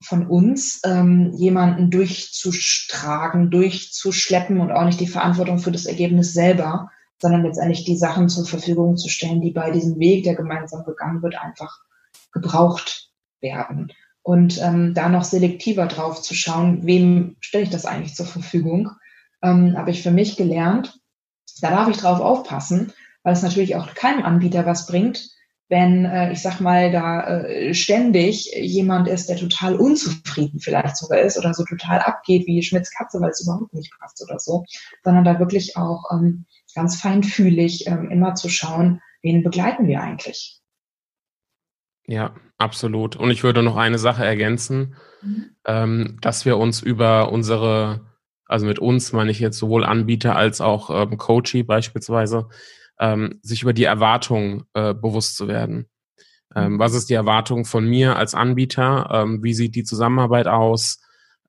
von 0.02 0.28
uns, 0.28 0.82
ähm, 0.86 1.34
jemanden 1.34 1.90
durchzustragen, 1.90 3.50
durchzuschleppen 3.50 4.60
und 4.60 4.72
auch 4.72 4.86
nicht 4.86 5.00
die 5.00 5.08
Verantwortung 5.08 5.60
für 5.60 5.72
das 5.72 5.86
Ergebnis 5.86 6.34
selber, 6.34 6.92
sondern 7.20 7.44
letztendlich 7.44 7.84
die 7.84 7.98
Sachen 7.98 8.30
zur 8.30 8.46
Verfügung 8.46 8.98
zu 8.98 9.10
stellen, 9.10 9.42
die 9.42 9.52
bei 9.52 9.72
diesem 9.72 9.98
Weg, 10.00 10.24
der 10.24 10.36
gemeinsam 10.36 10.86
gegangen 10.86 11.24
wird, 11.24 11.36
einfach 11.36 11.80
gebraucht 12.32 13.10
werden. 13.42 13.92
Und 14.22 14.62
ähm, 14.62 14.94
da 14.94 15.10
noch 15.10 15.24
selektiver 15.24 15.88
drauf 15.88 16.22
zu 16.22 16.36
schauen, 16.36 16.86
wem 16.86 17.38
stelle 17.40 17.64
ich 17.64 17.70
das 17.70 17.86
eigentlich 17.86 18.14
zur 18.14 18.26
Verfügung, 18.26 18.92
ähm, 19.42 19.78
habe 19.78 19.92
ich 19.92 20.04
für 20.04 20.12
mich 20.12 20.36
gelernt, 20.36 21.00
da 21.62 21.72
darf 21.72 21.88
ich 21.88 21.98
drauf 21.98 22.20
aufpassen, 22.20 22.94
weil 23.24 23.34
es 23.34 23.42
natürlich 23.42 23.76
auch 23.76 23.94
keinem 23.96 24.24
Anbieter 24.24 24.66
was 24.66 24.86
bringt, 24.86 25.30
wenn, 25.70 26.06
äh, 26.06 26.32
ich 26.32 26.42
sag 26.42 26.60
mal, 26.62 26.92
da 26.92 27.42
äh, 27.42 27.74
ständig 27.74 28.52
jemand 28.56 29.08
ist, 29.08 29.28
der 29.30 29.38
total 29.38 29.76
unzufrieden 29.76 30.60
vielleicht 30.60 30.96
sogar 30.98 31.20
ist 31.20 31.38
oder 31.38 31.54
so 31.54 31.64
total 31.66 32.00
abgeht 32.00 32.48
wie 32.48 32.64
Schmitz 32.64 32.92
Katze, 32.92 33.20
weil 33.20 33.32
es 33.32 33.42
überhaupt 33.42 33.74
nicht 33.74 33.92
passt 34.00 34.24
oder 34.24 34.40
so, 34.40 34.66
sondern 35.04 35.26
da 35.26 35.40
wirklich 35.40 35.76
auch 35.76 36.06
ähm, 36.12 36.46
ganz 36.74 37.00
feinfühlig 37.02 37.88
ähm, 37.88 38.10
immer 38.12 38.36
zu 38.36 38.50
schauen, 38.50 39.02
wen 39.22 39.44
begleiten 39.44 39.88
wir 39.88 40.02
eigentlich. 40.02 40.62
Ja, 42.08 42.34
absolut. 42.58 43.18
Und 43.18 43.32
ich 43.32 43.44
würde 43.44 43.62
noch 43.62 43.76
eine 43.76 44.00
Sache 44.00 44.26
ergänzen, 44.26 44.96
mhm. 45.22 45.50
ähm, 45.66 46.18
dass 46.22 46.46
wir 46.46 46.58
uns 46.58 46.82
über 46.82 47.34
unsere, 47.34 48.08
also 48.46 48.66
mit 48.66 48.80
uns 48.80 49.12
meine 49.12 49.32
ich 49.32 49.40
jetzt 49.40 49.58
sowohl 49.58 49.84
Anbieter 49.84 50.38
als 50.38 50.62
auch 50.62 50.90
ähm, 50.90 51.18
Coachee 51.18 51.64
beispielsweise, 51.64 52.48
ähm, 53.00 53.40
sich 53.42 53.62
über 53.64 53.74
die 53.74 53.84
Erwartungen 53.84 54.66
äh, 54.74 54.94
bewusst 54.94 55.38
zu 55.38 55.48
werden. 55.48 55.88
Ähm, 56.56 56.80
was 56.80 56.94
ist 56.94 57.10
die 57.10 57.14
Erwartung 57.14 57.66
von 57.66 57.86
mir 57.86 58.16
als 58.16 58.34
Anbieter? 58.34 59.10
Ähm, 59.12 59.44
wie 59.44 59.54
sieht 59.54 59.76
die 59.76 59.84
Zusammenarbeit 59.84 60.48
aus? 60.48 61.00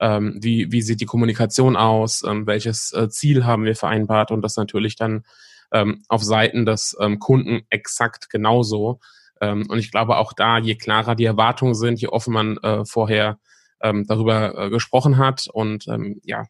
ähm, 0.00 0.38
wie, 0.40 0.70
wie 0.72 0.82
sieht 0.82 1.00
die 1.00 1.06
Kommunikation 1.06 1.76
aus, 1.76 2.22
ähm, 2.24 2.46
welches 2.46 2.92
äh, 2.92 3.08
Ziel 3.08 3.44
haben 3.44 3.64
wir 3.64 3.74
vereinbart 3.74 4.30
und 4.30 4.42
das 4.42 4.56
natürlich 4.56 4.96
dann 4.96 5.24
ähm, 5.72 6.02
auf 6.08 6.22
Seiten 6.22 6.66
des 6.66 6.96
ähm, 7.00 7.18
Kunden 7.18 7.62
exakt 7.68 8.30
genauso. 8.30 9.00
Ähm, 9.40 9.66
und 9.68 9.78
ich 9.78 9.90
glaube 9.90 10.16
auch 10.16 10.32
da, 10.32 10.58
je 10.58 10.76
klarer 10.76 11.14
die 11.14 11.24
Erwartungen 11.24 11.74
sind, 11.74 12.00
je 12.00 12.08
offen 12.08 12.32
man 12.32 12.56
äh, 12.58 12.84
vorher 12.84 13.38
ähm, 13.80 14.04
darüber 14.06 14.56
äh, 14.56 14.70
gesprochen 14.70 15.18
hat 15.18 15.46
und 15.52 15.86
ähm, 15.88 16.20
ja, 16.24 16.44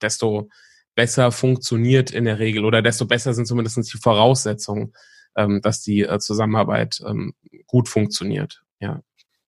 desto 0.00 0.48
besser 0.94 1.32
funktioniert 1.32 2.10
in 2.10 2.24
der 2.24 2.38
Regel 2.38 2.64
oder 2.64 2.82
desto 2.82 3.06
besser 3.06 3.34
sind 3.34 3.46
zumindest 3.46 3.76
die 3.92 3.98
Voraussetzungen, 3.98 4.94
ähm, 5.36 5.60
dass 5.60 5.82
die 5.82 6.02
äh, 6.02 6.18
Zusammenarbeit 6.18 7.00
ähm, 7.06 7.34
gut 7.66 7.88
funktioniert. 7.88 8.62
Ja. 8.80 9.00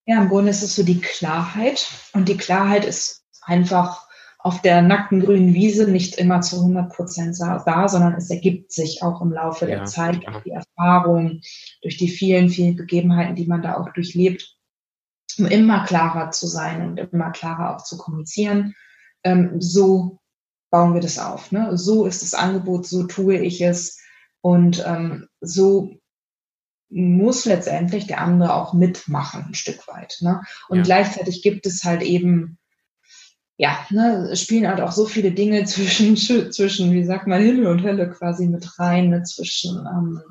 Ja, 0.05 0.21
im 0.21 0.29
Grunde 0.29 0.51
ist 0.51 0.63
es 0.63 0.75
so 0.75 0.83
die 0.83 1.01
Klarheit 1.01 1.87
und 2.13 2.29
die 2.29 2.37
Klarheit 2.37 2.85
ist 2.85 3.25
einfach 3.41 4.07
auf 4.39 4.61
der 4.61 4.81
nackten 4.81 5.19
grünen 5.19 5.53
Wiese 5.53 5.91
nicht 5.91 6.15
immer 6.15 6.39
zu 6.39 6.57
100 6.57 6.93
Prozent 6.93 7.37
da, 7.39 7.87
sondern 7.89 8.13
es 8.13 8.29
ergibt 8.29 8.71
sich 8.71 9.03
auch 9.03 9.21
im 9.21 9.33
Laufe 9.33 9.67
ja, 9.67 9.77
der 9.77 9.85
Zeit 9.85 10.25
durch 10.25 10.43
die 10.43 10.51
Erfahrung, 10.51 11.41
durch 11.81 11.97
die 11.97 12.07
vielen, 12.07 12.47
vielen 12.47 12.77
Begebenheiten, 12.77 13.35
die 13.35 13.47
man 13.47 13.61
da 13.61 13.75
auch 13.75 13.91
durchlebt, 13.93 14.55
um 15.37 15.47
immer 15.47 15.83
klarer 15.83 16.31
zu 16.31 16.47
sein 16.47 16.81
und 16.81 16.97
immer 16.97 17.31
klarer 17.31 17.75
auch 17.75 17.83
zu 17.83 17.97
kommunizieren. 17.97 18.75
Ähm, 19.25 19.59
so 19.59 20.19
bauen 20.69 20.93
wir 20.93 21.01
das 21.01 21.19
auf. 21.19 21.51
Ne? 21.51 21.77
So 21.77 22.05
ist 22.05 22.21
das 22.21 22.33
Angebot, 22.33 22.87
so 22.87 23.03
tue 23.03 23.37
ich 23.37 23.61
es 23.61 23.99
und 24.41 24.83
ähm, 24.85 25.27
so 25.41 25.95
muss 26.89 27.45
letztendlich 27.45 28.07
der 28.07 28.21
andere 28.21 28.53
auch 28.53 28.73
mitmachen, 28.73 29.45
ein 29.47 29.53
Stück 29.53 29.87
weit. 29.87 30.17
Ne? 30.21 30.41
Und 30.69 30.77
ja. 30.77 30.83
gleichzeitig 30.83 31.41
gibt 31.41 31.65
es 31.65 31.83
halt 31.83 32.01
eben 32.01 32.57
ja, 33.57 33.85
ne, 33.89 34.35
spielen 34.35 34.67
halt 34.67 34.81
auch 34.81 34.91
so 34.91 35.05
viele 35.05 35.31
Dinge 35.31 35.63
zwischen, 35.65 36.15
zwischen, 36.15 36.91
wie 36.93 37.03
sagt 37.03 37.27
man, 37.27 37.41
Himmel 37.41 37.67
und 37.67 37.83
Hölle 37.83 38.09
quasi 38.09 38.47
mit 38.47 38.79
rein, 38.79 39.09
ne, 39.09 39.23
zwischen 39.23 39.77
ähm, 39.79 40.21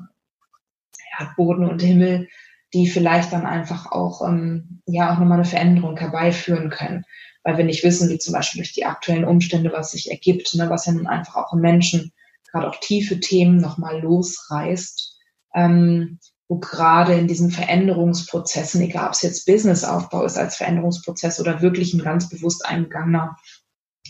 ja, 1.19 1.33
Boden 1.35 1.65
und 1.65 1.81
Himmel, 1.81 2.27
die 2.73 2.87
vielleicht 2.87 3.33
dann 3.33 3.45
einfach 3.45 3.91
auch, 3.91 4.27
ähm, 4.27 4.81
ja, 4.85 5.13
auch 5.13 5.19
nochmal 5.19 5.39
eine 5.39 5.45
Veränderung 5.45 5.97
herbeiführen 5.97 6.69
können. 6.69 7.05
Weil 7.43 7.57
wir 7.57 7.65
nicht 7.65 7.83
wissen, 7.83 8.09
wie 8.09 8.17
zum 8.17 8.33
Beispiel 8.33 8.59
durch 8.59 8.73
die 8.73 8.85
aktuellen 8.85 9.23
Umstände, 9.23 9.71
was 9.71 9.91
sich 9.91 10.11
ergibt, 10.11 10.53
ne, 10.55 10.69
was 10.69 10.85
ja 10.85 10.91
nun 10.91 11.07
einfach 11.07 11.35
auch 11.35 11.53
im 11.53 11.61
Menschen 11.61 12.11
gerade 12.51 12.67
auch 12.67 12.79
tiefe 12.79 13.19
Themen 13.19 13.57
nochmal 13.57 14.01
losreißt, 14.01 15.17
ähm, 15.55 16.19
wo 16.49 16.59
gerade 16.59 17.13
in 17.13 17.27
diesen 17.27 17.51
Veränderungsprozessen, 17.51 18.81
egal 18.81 19.07
ob 19.07 19.13
es 19.13 19.21
jetzt 19.21 19.45
Businessaufbau 19.45 20.23
ist 20.23 20.37
als 20.37 20.57
Veränderungsprozess 20.57 21.39
oder 21.39 21.61
wirklich 21.61 21.93
ein 21.93 22.03
ganz 22.03 22.29
bewusst 22.29 22.65
eingegangener 22.65 23.37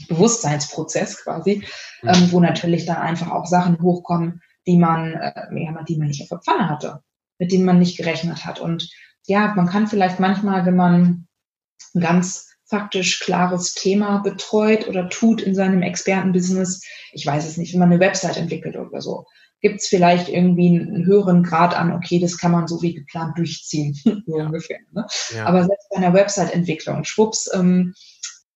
Bewusstseinsprozess 0.07 1.23
quasi, 1.23 1.63
mhm. 2.01 2.09
ähm, 2.09 2.31
wo 2.31 2.39
natürlich 2.39 2.85
dann 2.85 2.97
einfach 2.97 3.31
auch 3.31 3.45
Sachen 3.45 3.81
hochkommen, 3.81 4.41
die 4.67 4.77
man, 4.77 5.13
äh, 5.13 5.47
ja, 5.55 5.83
die 5.83 5.97
man 5.97 6.07
nicht 6.07 6.21
auf 6.21 6.29
der 6.29 6.39
Pfanne 6.39 6.69
hatte, 6.69 7.01
mit 7.39 7.51
denen 7.51 7.65
man 7.65 7.79
nicht 7.79 7.97
gerechnet 7.97 8.45
hat. 8.45 8.59
Und 8.59 8.89
ja, 9.25 9.53
man 9.55 9.67
kann 9.67 9.87
vielleicht 9.87 10.19
manchmal, 10.19 10.65
wenn 10.65 10.75
man 10.75 11.27
ein 11.93 12.01
ganz 12.01 12.47
faktisch 12.65 13.21
klares 13.21 13.73
Thema 13.73 14.19
betreut 14.19 14.87
oder 14.87 15.09
tut 15.09 15.41
in 15.41 15.55
seinem 15.55 15.81
Expertenbusiness, 15.81 16.83
ich 17.13 17.25
weiß 17.25 17.47
es 17.47 17.57
nicht, 17.57 17.73
wenn 17.73 17.79
man 17.79 17.91
eine 17.91 17.99
Website 17.99 18.37
entwickelt 18.37 18.75
oder 18.75 19.01
so, 19.01 19.25
gibt 19.61 19.79
es 19.79 19.87
vielleicht 19.87 20.29
irgendwie 20.29 20.67
einen 20.67 21.05
höheren 21.05 21.43
Grad 21.43 21.75
an, 21.75 21.91
okay, 21.91 22.19
das 22.19 22.37
kann 22.37 22.51
man 22.51 22.67
so 22.67 22.81
wie 22.81 22.93
geplant 22.93 23.37
durchziehen, 23.37 23.93
so 24.25 24.37
ja. 24.37 24.45
ungefähr. 24.45 24.79
Ne? 24.91 25.05
Ja. 25.33 25.45
Aber 25.45 25.63
selbst 25.63 25.89
bei 25.89 25.97
einer 25.97 26.13
Website-Entwicklung, 26.13 27.03
schwupps, 27.05 27.49
ähm, 27.53 27.93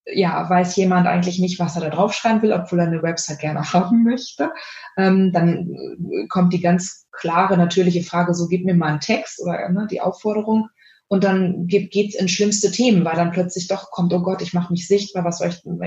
ja, 0.06 0.50
weiß 0.50 0.76
jemand 0.76 1.08
eigentlich 1.08 1.40
nicht, 1.40 1.60
was 1.60 1.76
er 1.76 1.82
da 1.82 1.90
draufschreiben 1.90 2.42
will, 2.42 2.54
obwohl 2.54 2.80
er 2.80 2.88
eine 2.88 3.04
Website 3.04 3.40
gerne 3.40 3.74
haben 3.74 4.04
möchte. 4.04 4.52
Ähm, 4.98 5.32
dann 5.32 5.70
äh, 5.70 6.28
kommt 6.28 6.54
die 6.54 6.62
ganz 6.62 7.08
klare, 7.12 7.58
natürliche 7.58 8.04
Frage, 8.04 8.34
so 8.34 8.48
gib 8.48 8.66
mir 8.66 8.76
mal 8.76 8.88
einen 8.88 9.00
Text 9.00 9.42
oder 9.42 9.70
ne, 9.70 9.88
die 9.90 10.02
Aufforderung. 10.02 10.70
Und 11.08 11.26
dann 11.26 11.68
geht 11.68 11.94
es 11.94 12.16
in 12.16 12.30
schlimmste 12.30 12.72
Themen, 12.72 13.04
weil 13.04 13.16
dann 13.16 13.34
plötzlich 13.34 13.68
doch 13.68 13.92
kommt, 13.92 14.14
oh 14.14 14.22
Gott, 14.22 14.42
ich 14.42 14.54
mache 14.54 14.72
mich 14.72 14.88
sichtbar, 14.88 15.26
was 15.26 15.40
soll 15.40 15.50
ich 15.50 15.62
denn, 15.62 15.78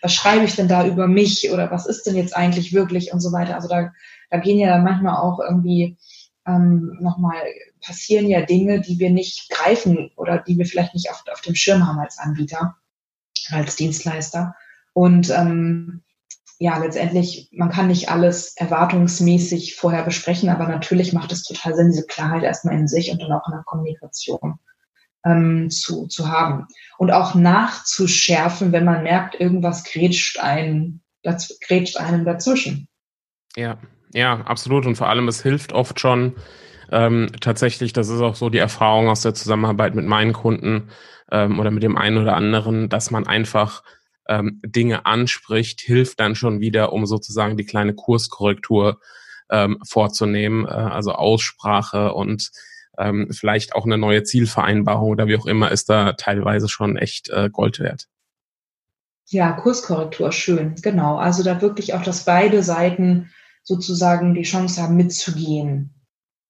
was 0.00 0.14
schreibe 0.14 0.44
ich 0.44 0.54
denn 0.54 0.68
da 0.68 0.86
über 0.86 1.08
mich 1.08 1.50
oder 1.52 1.72
was 1.72 1.86
ist 1.86 2.04
denn 2.04 2.14
jetzt 2.14 2.36
eigentlich 2.36 2.72
wirklich 2.72 3.12
und 3.12 3.18
so 3.18 3.32
weiter. 3.32 3.56
Also 3.56 3.66
da 3.66 3.90
da 4.32 4.38
gehen 4.38 4.58
ja 4.58 4.68
dann 4.68 4.82
manchmal 4.82 5.16
auch 5.16 5.38
irgendwie 5.40 5.98
ähm, 6.46 6.96
nochmal, 7.00 7.36
passieren 7.84 8.26
ja 8.26 8.40
Dinge, 8.40 8.80
die 8.80 8.98
wir 8.98 9.10
nicht 9.10 9.50
greifen 9.50 10.10
oder 10.16 10.38
die 10.38 10.56
wir 10.56 10.64
vielleicht 10.64 10.94
nicht 10.94 11.10
auf, 11.10 11.22
auf 11.30 11.42
dem 11.42 11.54
Schirm 11.54 11.86
haben 11.86 11.98
als 11.98 12.18
Anbieter, 12.18 12.76
als 13.52 13.76
Dienstleister. 13.76 14.54
Und 14.92 15.30
ähm, 15.30 16.02
ja, 16.58 16.78
letztendlich, 16.78 17.48
man 17.52 17.70
kann 17.70 17.88
nicht 17.88 18.08
alles 18.08 18.54
erwartungsmäßig 18.56 19.74
vorher 19.74 20.04
besprechen, 20.04 20.48
aber 20.48 20.68
natürlich 20.68 21.12
macht 21.12 21.32
es 21.32 21.42
total 21.42 21.74
Sinn, 21.74 21.90
diese 21.90 22.06
Klarheit 22.06 22.44
erstmal 22.44 22.76
in 22.76 22.86
sich 22.86 23.10
und 23.10 23.20
dann 23.20 23.32
auch 23.32 23.46
in 23.48 23.54
der 23.54 23.64
Kommunikation 23.64 24.58
ähm, 25.24 25.70
zu, 25.70 26.06
zu 26.06 26.30
haben. 26.30 26.68
Und 26.98 27.10
auch 27.10 27.34
nachzuschärfen, 27.34 28.72
wenn 28.72 28.84
man 28.84 29.02
merkt, 29.02 29.38
irgendwas 29.40 29.84
grätscht 29.84 30.38
einen, 30.38 31.02
daz, 31.22 31.58
grätscht 31.66 31.96
einem 31.96 32.24
dazwischen. 32.24 32.86
Ja, 33.56 33.78
ja, 34.14 34.42
absolut. 34.42 34.86
Und 34.86 34.96
vor 34.96 35.08
allem, 35.08 35.28
es 35.28 35.42
hilft 35.42 35.72
oft 35.72 35.98
schon, 35.98 36.36
ähm, 36.90 37.28
tatsächlich, 37.40 37.92
das 37.92 38.08
ist 38.08 38.20
auch 38.20 38.34
so 38.34 38.50
die 38.50 38.58
Erfahrung 38.58 39.08
aus 39.08 39.22
der 39.22 39.34
Zusammenarbeit 39.34 39.94
mit 39.94 40.06
meinen 40.06 40.32
Kunden 40.32 40.90
ähm, 41.32 41.58
oder 41.58 41.72
mit 41.72 41.82
dem 41.82 41.96
einen 41.96 42.18
oder 42.18 42.36
anderen, 42.36 42.88
dass 42.88 43.10
man 43.10 43.26
einfach 43.26 43.82
ähm, 44.28 44.60
Dinge 44.64 45.06
anspricht, 45.06 45.80
hilft 45.80 46.20
dann 46.20 46.36
schon 46.36 46.60
wieder, 46.60 46.92
um 46.92 47.06
sozusagen 47.06 47.56
die 47.56 47.64
kleine 47.64 47.94
Kurskorrektur 47.94 49.00
ähm, 49.50 49.78
vorzunehmen, 49.84 50.66
äh, 50.66 50.68
also 50.68 51.12
Aussprache 51.12 52.12
und 52.12 52.52
ähm, 52.98 53.28
vielleicht 53.32 53.74
auch 53.74 53.86
eine 53.86 53.98
neue 53.98 54.22
Zielvereinbarung 54.22 55.10
oder 55.10 55.26
wie 55.26 55.36
auch 55.36 55.46
immer 55.46 55.72
ist 55.72 55.88
da 55.88 56.12
teilweise 56.12 56.68
schon 56.68 56.96
echt 56.96 57.30
äh, 57.30 57.48
Gold 57.50 57.80
wert. 57.80 58.06
Ja, 59.28 59.52
Kurskorrektur, 59.52 60.30
schön, 60.30 60.74
genau. 60.82 61.16
Also 61.16 61.42
da 61.42 61.62
wirklich 61.62 61.94
auch, 61.94 62.02
dass 62.02 62.26
beide 62.26 62.62
Seiten 62.62 63.30
sozusagen 63.62 64.34
die 64.34 64.42
Chance 64.42 64.82
haben, 64.82 64.96
mitzugehen. 64.96 65.94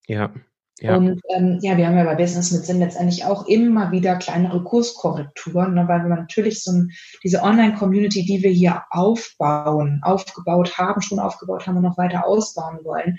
Ja. 0.07 0.33
Ja. 0.81 0.97
Und 0.97 1.21
ähm, 1.29 1.59
ja, 1.63 1.77
wir 1.77 1.87
haben 1.87 1.97
ja 1.97 2.05
bei 2.05 2.15
Business 2.17 2.51
mit 2.51 2.65
Sinn 2.65 2.81
letztendlich 2.81 3.25
auch 3.25 3.47
immer 3.47 3.93
wieder 3.93 4.17
kleinere 4.17 4.65
Kurskorrekturen, 4.65 5.75
ne, 5.75 5.87
weil 5.87 6.03
wir 6.03 6.09
natürlich 6.09 6.65
so 6.65 6.73
ein, 6.73 6.91
diese 7.23 7.43
Online-Community, 7.43 8.25
die 8.25 8.43
wir 8.43 8.51
hier 8.51 8.83
aufbauen, 8.91 10.01
aufgebaut 10.03 10.79
haben, 10.79 11.03
schon 11.03 11.21
aufgebaut 11.21 11.67
haben 11.67 11.77
und 11.77 11.83
noch 11.83 11.99
weiter 11.99 12.27
ausbauen 12.27 12.81
wollen. 12.85 13.19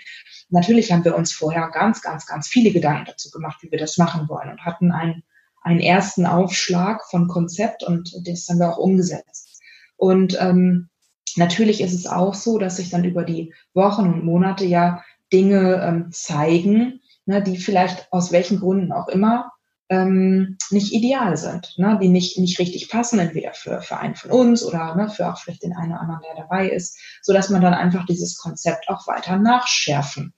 Natürlich 0.50 0.92
haben 0.92 1.06
wir 1.06 1.16
uns 1.16 1.32
vorher 1.32 1.70
ganz, 1.70 2.02
ganz, 2.02 2.26
ganz 2.26 2.48
viele 2.48 2.72
Gedanken 2.72 3.06
dazu 3.06 3.30
gemacht, 3.30 3.60
wie 3.62 3.72
wir 3.72 3.80
das 3.80 3.98
machen 3.98 4.28
wollen 4.28 4.50
und 4.50 4.66
hatten 4.66 4.92
einen, 4.92 5.24
einen 5.62 5.80
ersten 5.80 6.26
Aufschlag 6.26 7.06
von 7.10 7.28
Konzept 7.28 7.84
und 7.84 8.14
das 8.28 8.48
haben 8.50 8.60
wir 8.60 8.74
auch 8.74 8.78
umgesetzt. 8.78 9.62
Und 9.96 10.38
ähm, 10.42 10.90
natürlich 11.38 11.80
ist 11.80 11.94
es 11.94 12.08
auch 12.08 12.34
so, 12.34 12.58
dass 12.58 12.76
sich 12.76 12.90
dann 12.90 13.06
über 13.06 13.24
die 13.24 13.54
Wochen 13.74 14.06
und 14.06 14.26
Monate 14.26 14.66
ja 14.66 15.02
Dinge 15.32 15.82
ähm, 15.82 16.12
zeigen, 16.12 17.00
ne, 17.26 17.42
die 17.42 17.58
vielleicht 17.58 18.12
aus 18.12 18.32
welchen 18.32 18.60
Gründen 18.60 18.92
auch 18.92 19.08
immer 19.08 19.52
ähm, 19.90 20.58
nicht 20.72 20.94
ideal 20.94 21.38
sind, 21.38 21.78
ne, 21.78 22.00
die 22.02 22.10
nicht, 22.10 22.38
nicht 22.38 22.60
richtig 22.60 22.90
passen, 22.90 23.20
entweder 23.20 23.54
für, 23.54 23.82
für 23.82 23.98
einen 23.98 24.16
von 24.16 24.32
uns 24.32 24.64
oder 24.64 24.96
ne, 24.96 25.10
für 25.10 25.32
auch 25.32 25.38
vielleicht 25.38 25.64
den 25.64 25.76
einen 25.76 25.92
oder 25.92 26.02
anderen, 26.02 26.22
der 26.28 26.44
dabei 26.44 26.70
ist, 26.70 26.98
so 27.22 27.34
dass 27.34 27.50
man 27.50 27.62
dann 27.62 27.74
einfach 27.74 28.06
dieses 28.06 28.38
Konzept 28.38 28.90
auch 28.90 29.08
weiter 29.08 29.38
nachschärfen 29.38 30.34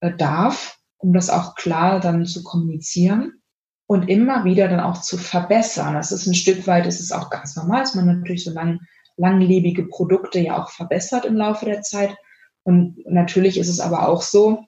äh, 0.00 0.12
darf, 0.14 0.78
um 0.98 1.12
das 1.12 1.30
auch 1.30 1.54
klar 1.54 2.00
dann 2.00 2.26
zu 2.26 2.42
kommunizieren 2.42 3.42
und 3.86 4.08
immer 4.08 4.44
wieder 4.44 4.68
dann 4.68 4.80
auch 4.80 5.00
zu 5.00 5.18
verbessern. 5.18 5.94
Das 5.94 6.12
ist 6.12 6.26
ein 6.26 6.34
Stück 6.34 6.66
weit, 6.66 6.86
ist 6.86 7.12
auch 7.12 7.30
ganz 7.30 7.56
normal, 7.56 7.80
dass 7.80 7.94
man 7.94 8.06
natürlich 8.06 8.44
so 8.44 8.50
lang, 8.50 8.80
langlebige 9.16 9.86
Produkte 9.86 10.40
ja 10.40 10.62
auch 10.62 10.70
verbessert 10.70 11.24
im 11.24 11.36
Laufe 11.36 11.66
der 11.66 11.82
Zeit. 11.82 12.16
Und 12.62 13.04
natürlich 13.06 13.58
ist 13.58 13.68
es 13.68 13.80
aber 13.80 14.08
auch 14.08 14.22
so, 14.22 14.64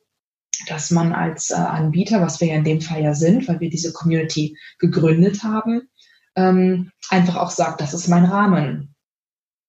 dass 0.68 0.90
man 0.90 1.12
als 1.12 1.50
äh, 1.50 1.54
Anbieter, 1.54 2.20
was 2.20 2.40
wir 2.40 2.48
ja 2.48 2.54
in 2.54 2.64
dem 2.64 2.80
Fall 2.80 3.02
ja 3.02 3.14
sind, 3.14 3.46
weil 3.48 3.60
wir 3.60 3.70
diese 3.70 3.92
Community 3.92 4.56
gegründet 4.78 5.42
haben, 5.42 5.88
ähm, 6.36 6.92
einfach 7.10 7.36
auch 7.36 7.50
sagt, 7.50 7.80
das 7.80 7.94
ist 7.94 8.08
mein 8.08 8.24
Rahmen. 8.24 8.94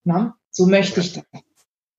Na? 0.04 0.36
So 0.50 0.66
möchte 0.66 1.00
ich 1.00 1.14
das. 1.14 1.24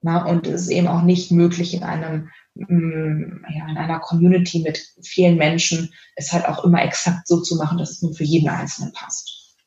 Na? 0.02 0.26
Und 0.26 0.48
es 0.48 0.64
ist 0.64 0.70
eben 0.70 0.88
auch 0.88 1.02
nicht 1.02 1.32
möglich 1.32 1.74
in 1.74 1.84
einem 1.84 2.30
mm, 2.56 3.46
ja, 3.50 3.68
in 3.70 3.78
einer 3.78 4.00
Community 4.00 4.60
mit 4.60 4.80
vielen 5.04 5.38
Menschen, 5.38 5.94
es 6.16 6.32
halt 6.32 6.46
auch 6.48 6.64
immer 6.64 6.84
exakt 6.84 7.28
so 7.28 7.42
zu 7.42 7.56
machen, 7.56 7.78
dass 7.78 7.92
es 7.92 8.02
nun 8.02 8.14
für 8.14 8.24
jeden 8.24 8.50
Einzelnen 8.50 8.94
passt. 8.94 9.58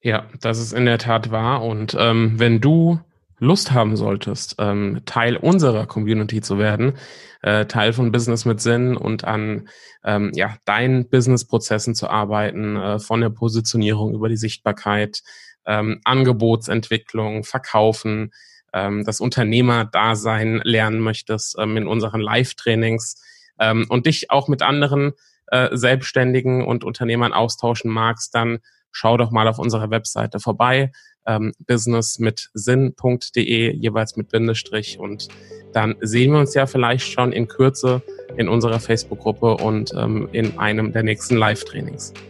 Ja, 0.00 0.28
das 0.40 0.58
ist 0.58 0.72
in 0.72 0.86
der 0.86 0.98
Tat 0.98 1.30
wahr. 1.30 1.62
Und 1.62 1.96
ähm, 1.98 2.38
wenn 2.38 2.60
du 2.60 3.00
Lust 3.38 3.72
haben 3.72 3.96
solltest, 3.96 4.56
ähm, 4.58 5.02
Teil 5.04 5.36
unserer 5.36 5.86
Community 5.86 6.40
zu 6.40 6.58
werden, 6.58 6.94
äh, 7.42 7.66
Teil 7.66 7.92
von 7.92 8.10
Business 8.12 8.44
mit 8.44 8.60
Sinn 8.60 8.96
und 8.96 9.24
an 9.24 9.68
ähm, 10.04 10.32
ja, 10.34 10.56
deinen 10.64 11.08
Businessprozessen 11.08 11.94
zu 11.94 12.08
arbeiten, 12.08 12.76
äh, 12.76 12.98
von 12.98 13.20
der 13.20 13.30
Positionierung 13.30 14.14
über 14.14 14.28
die 14.28 14.36
Sichtbarkeit, 14.36 15.22
ähm, 15.66 16.00
Angebotsentwicklung, 16.04 17.44
Verkaufen, 17.44 18.32
ähm, 18.72 19.04
das 19.04 19.20
Unternehmerdasein 19.20 20.60
lernen 20.64 21.00
möchtest 21.00 21.56
ähm, 21.58 21.76
in 21.76 21.86
unseren 21.86 22.20
Live-Trainings 22.20 23.22
ähm, 23.58 23.86
und 23.88 24.06
dich 24.06 24.30
auch 24.30 24.48
mit 24.48 24.62
anderen 24.62 25.12
äh, 25.46 25.68
Selbstständigen 25.76 26.64
und 26.64 26.84
Unternehmern 26.84 27.32
austauschen 27.32 27.90
magst, 27.90 28.34
dann 28.34 28.58
schau 28.90 29.16
doch 29.16 29.30
mal 29.30 29.48
auf 29.48 29.58
unserer 29.58 29.90
Webseite 29.90 30.40
vorbei 30.40 30.92
ähm, 31.28 31.52
business 31.66 32.18
mit 32.18 32.50
sinn.de, 32.54 33.76
jeweils 33.76 34.16
mit 34.16 34.30
Bindestrich. 34.30 34.98
Und 34.98 35.28
dann 35.72 35.94
sehen 36.00 36.32
wir 36.32 36.40
uns 36.40 36.54
ja 36.54 36.66
vielleicht 36.66 37.06
schon 37.12 37.32
in 37.32 37.46
Kürze 37.46 38.02
in 38.36 38.48
unserer 38.48 38.80
Facebook-Gruppe 38.80 39.56
und 39.56 39.92
ähm, 39.96 40.28
in 40.32 40.58
einem 40.58 40.92
der 40.92 41.02
nächsten 41.04 41.36
Live-Trainings. 41.36 42.12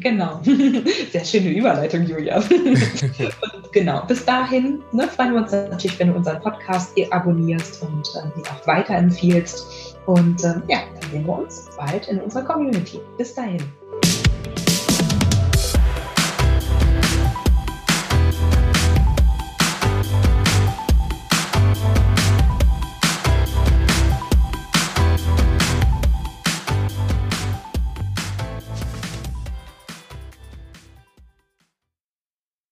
Genau. 0.00 0.40
Sehr 1.12 1.24
schöne 1.24 1.50
Überleitung, 1.50 2.02
Julia. 2.02 2.42
genau. 3.72 4.04
Bis 4.06 4.24
dahin 4.24 4.80
ne, 4.92 5.08
freuen 5.08 5.32
wir 5.32 5.42
uns 5.42 5.52
natürlich, 5.52 5.98
wenn 5.98 6.08
du 6.08 6.14
unseren 6.14 6.40
Podcast 6.40 6.92
abonnierst 7.10 7.82
und 7.82 8.06
äh, 8.16 8.38
ihn 8.38 8.44
auch 8.46 8.66
weiterempfiehlst. 8.66 9.96
Und 10.04 10.44
äh, 10.44 10.60
ja, 10.68 10.80
dann 11.00 11.10
sehen 11.10 11.26
wir 11.26 11.38
uns 11.38 11.68
bald 11.76 12.06
in 12.08 12.20
unserer 12.20 12.44
Community. 12.44 13.00
Bis 13.16 13.34
dahin. 13.34 13.62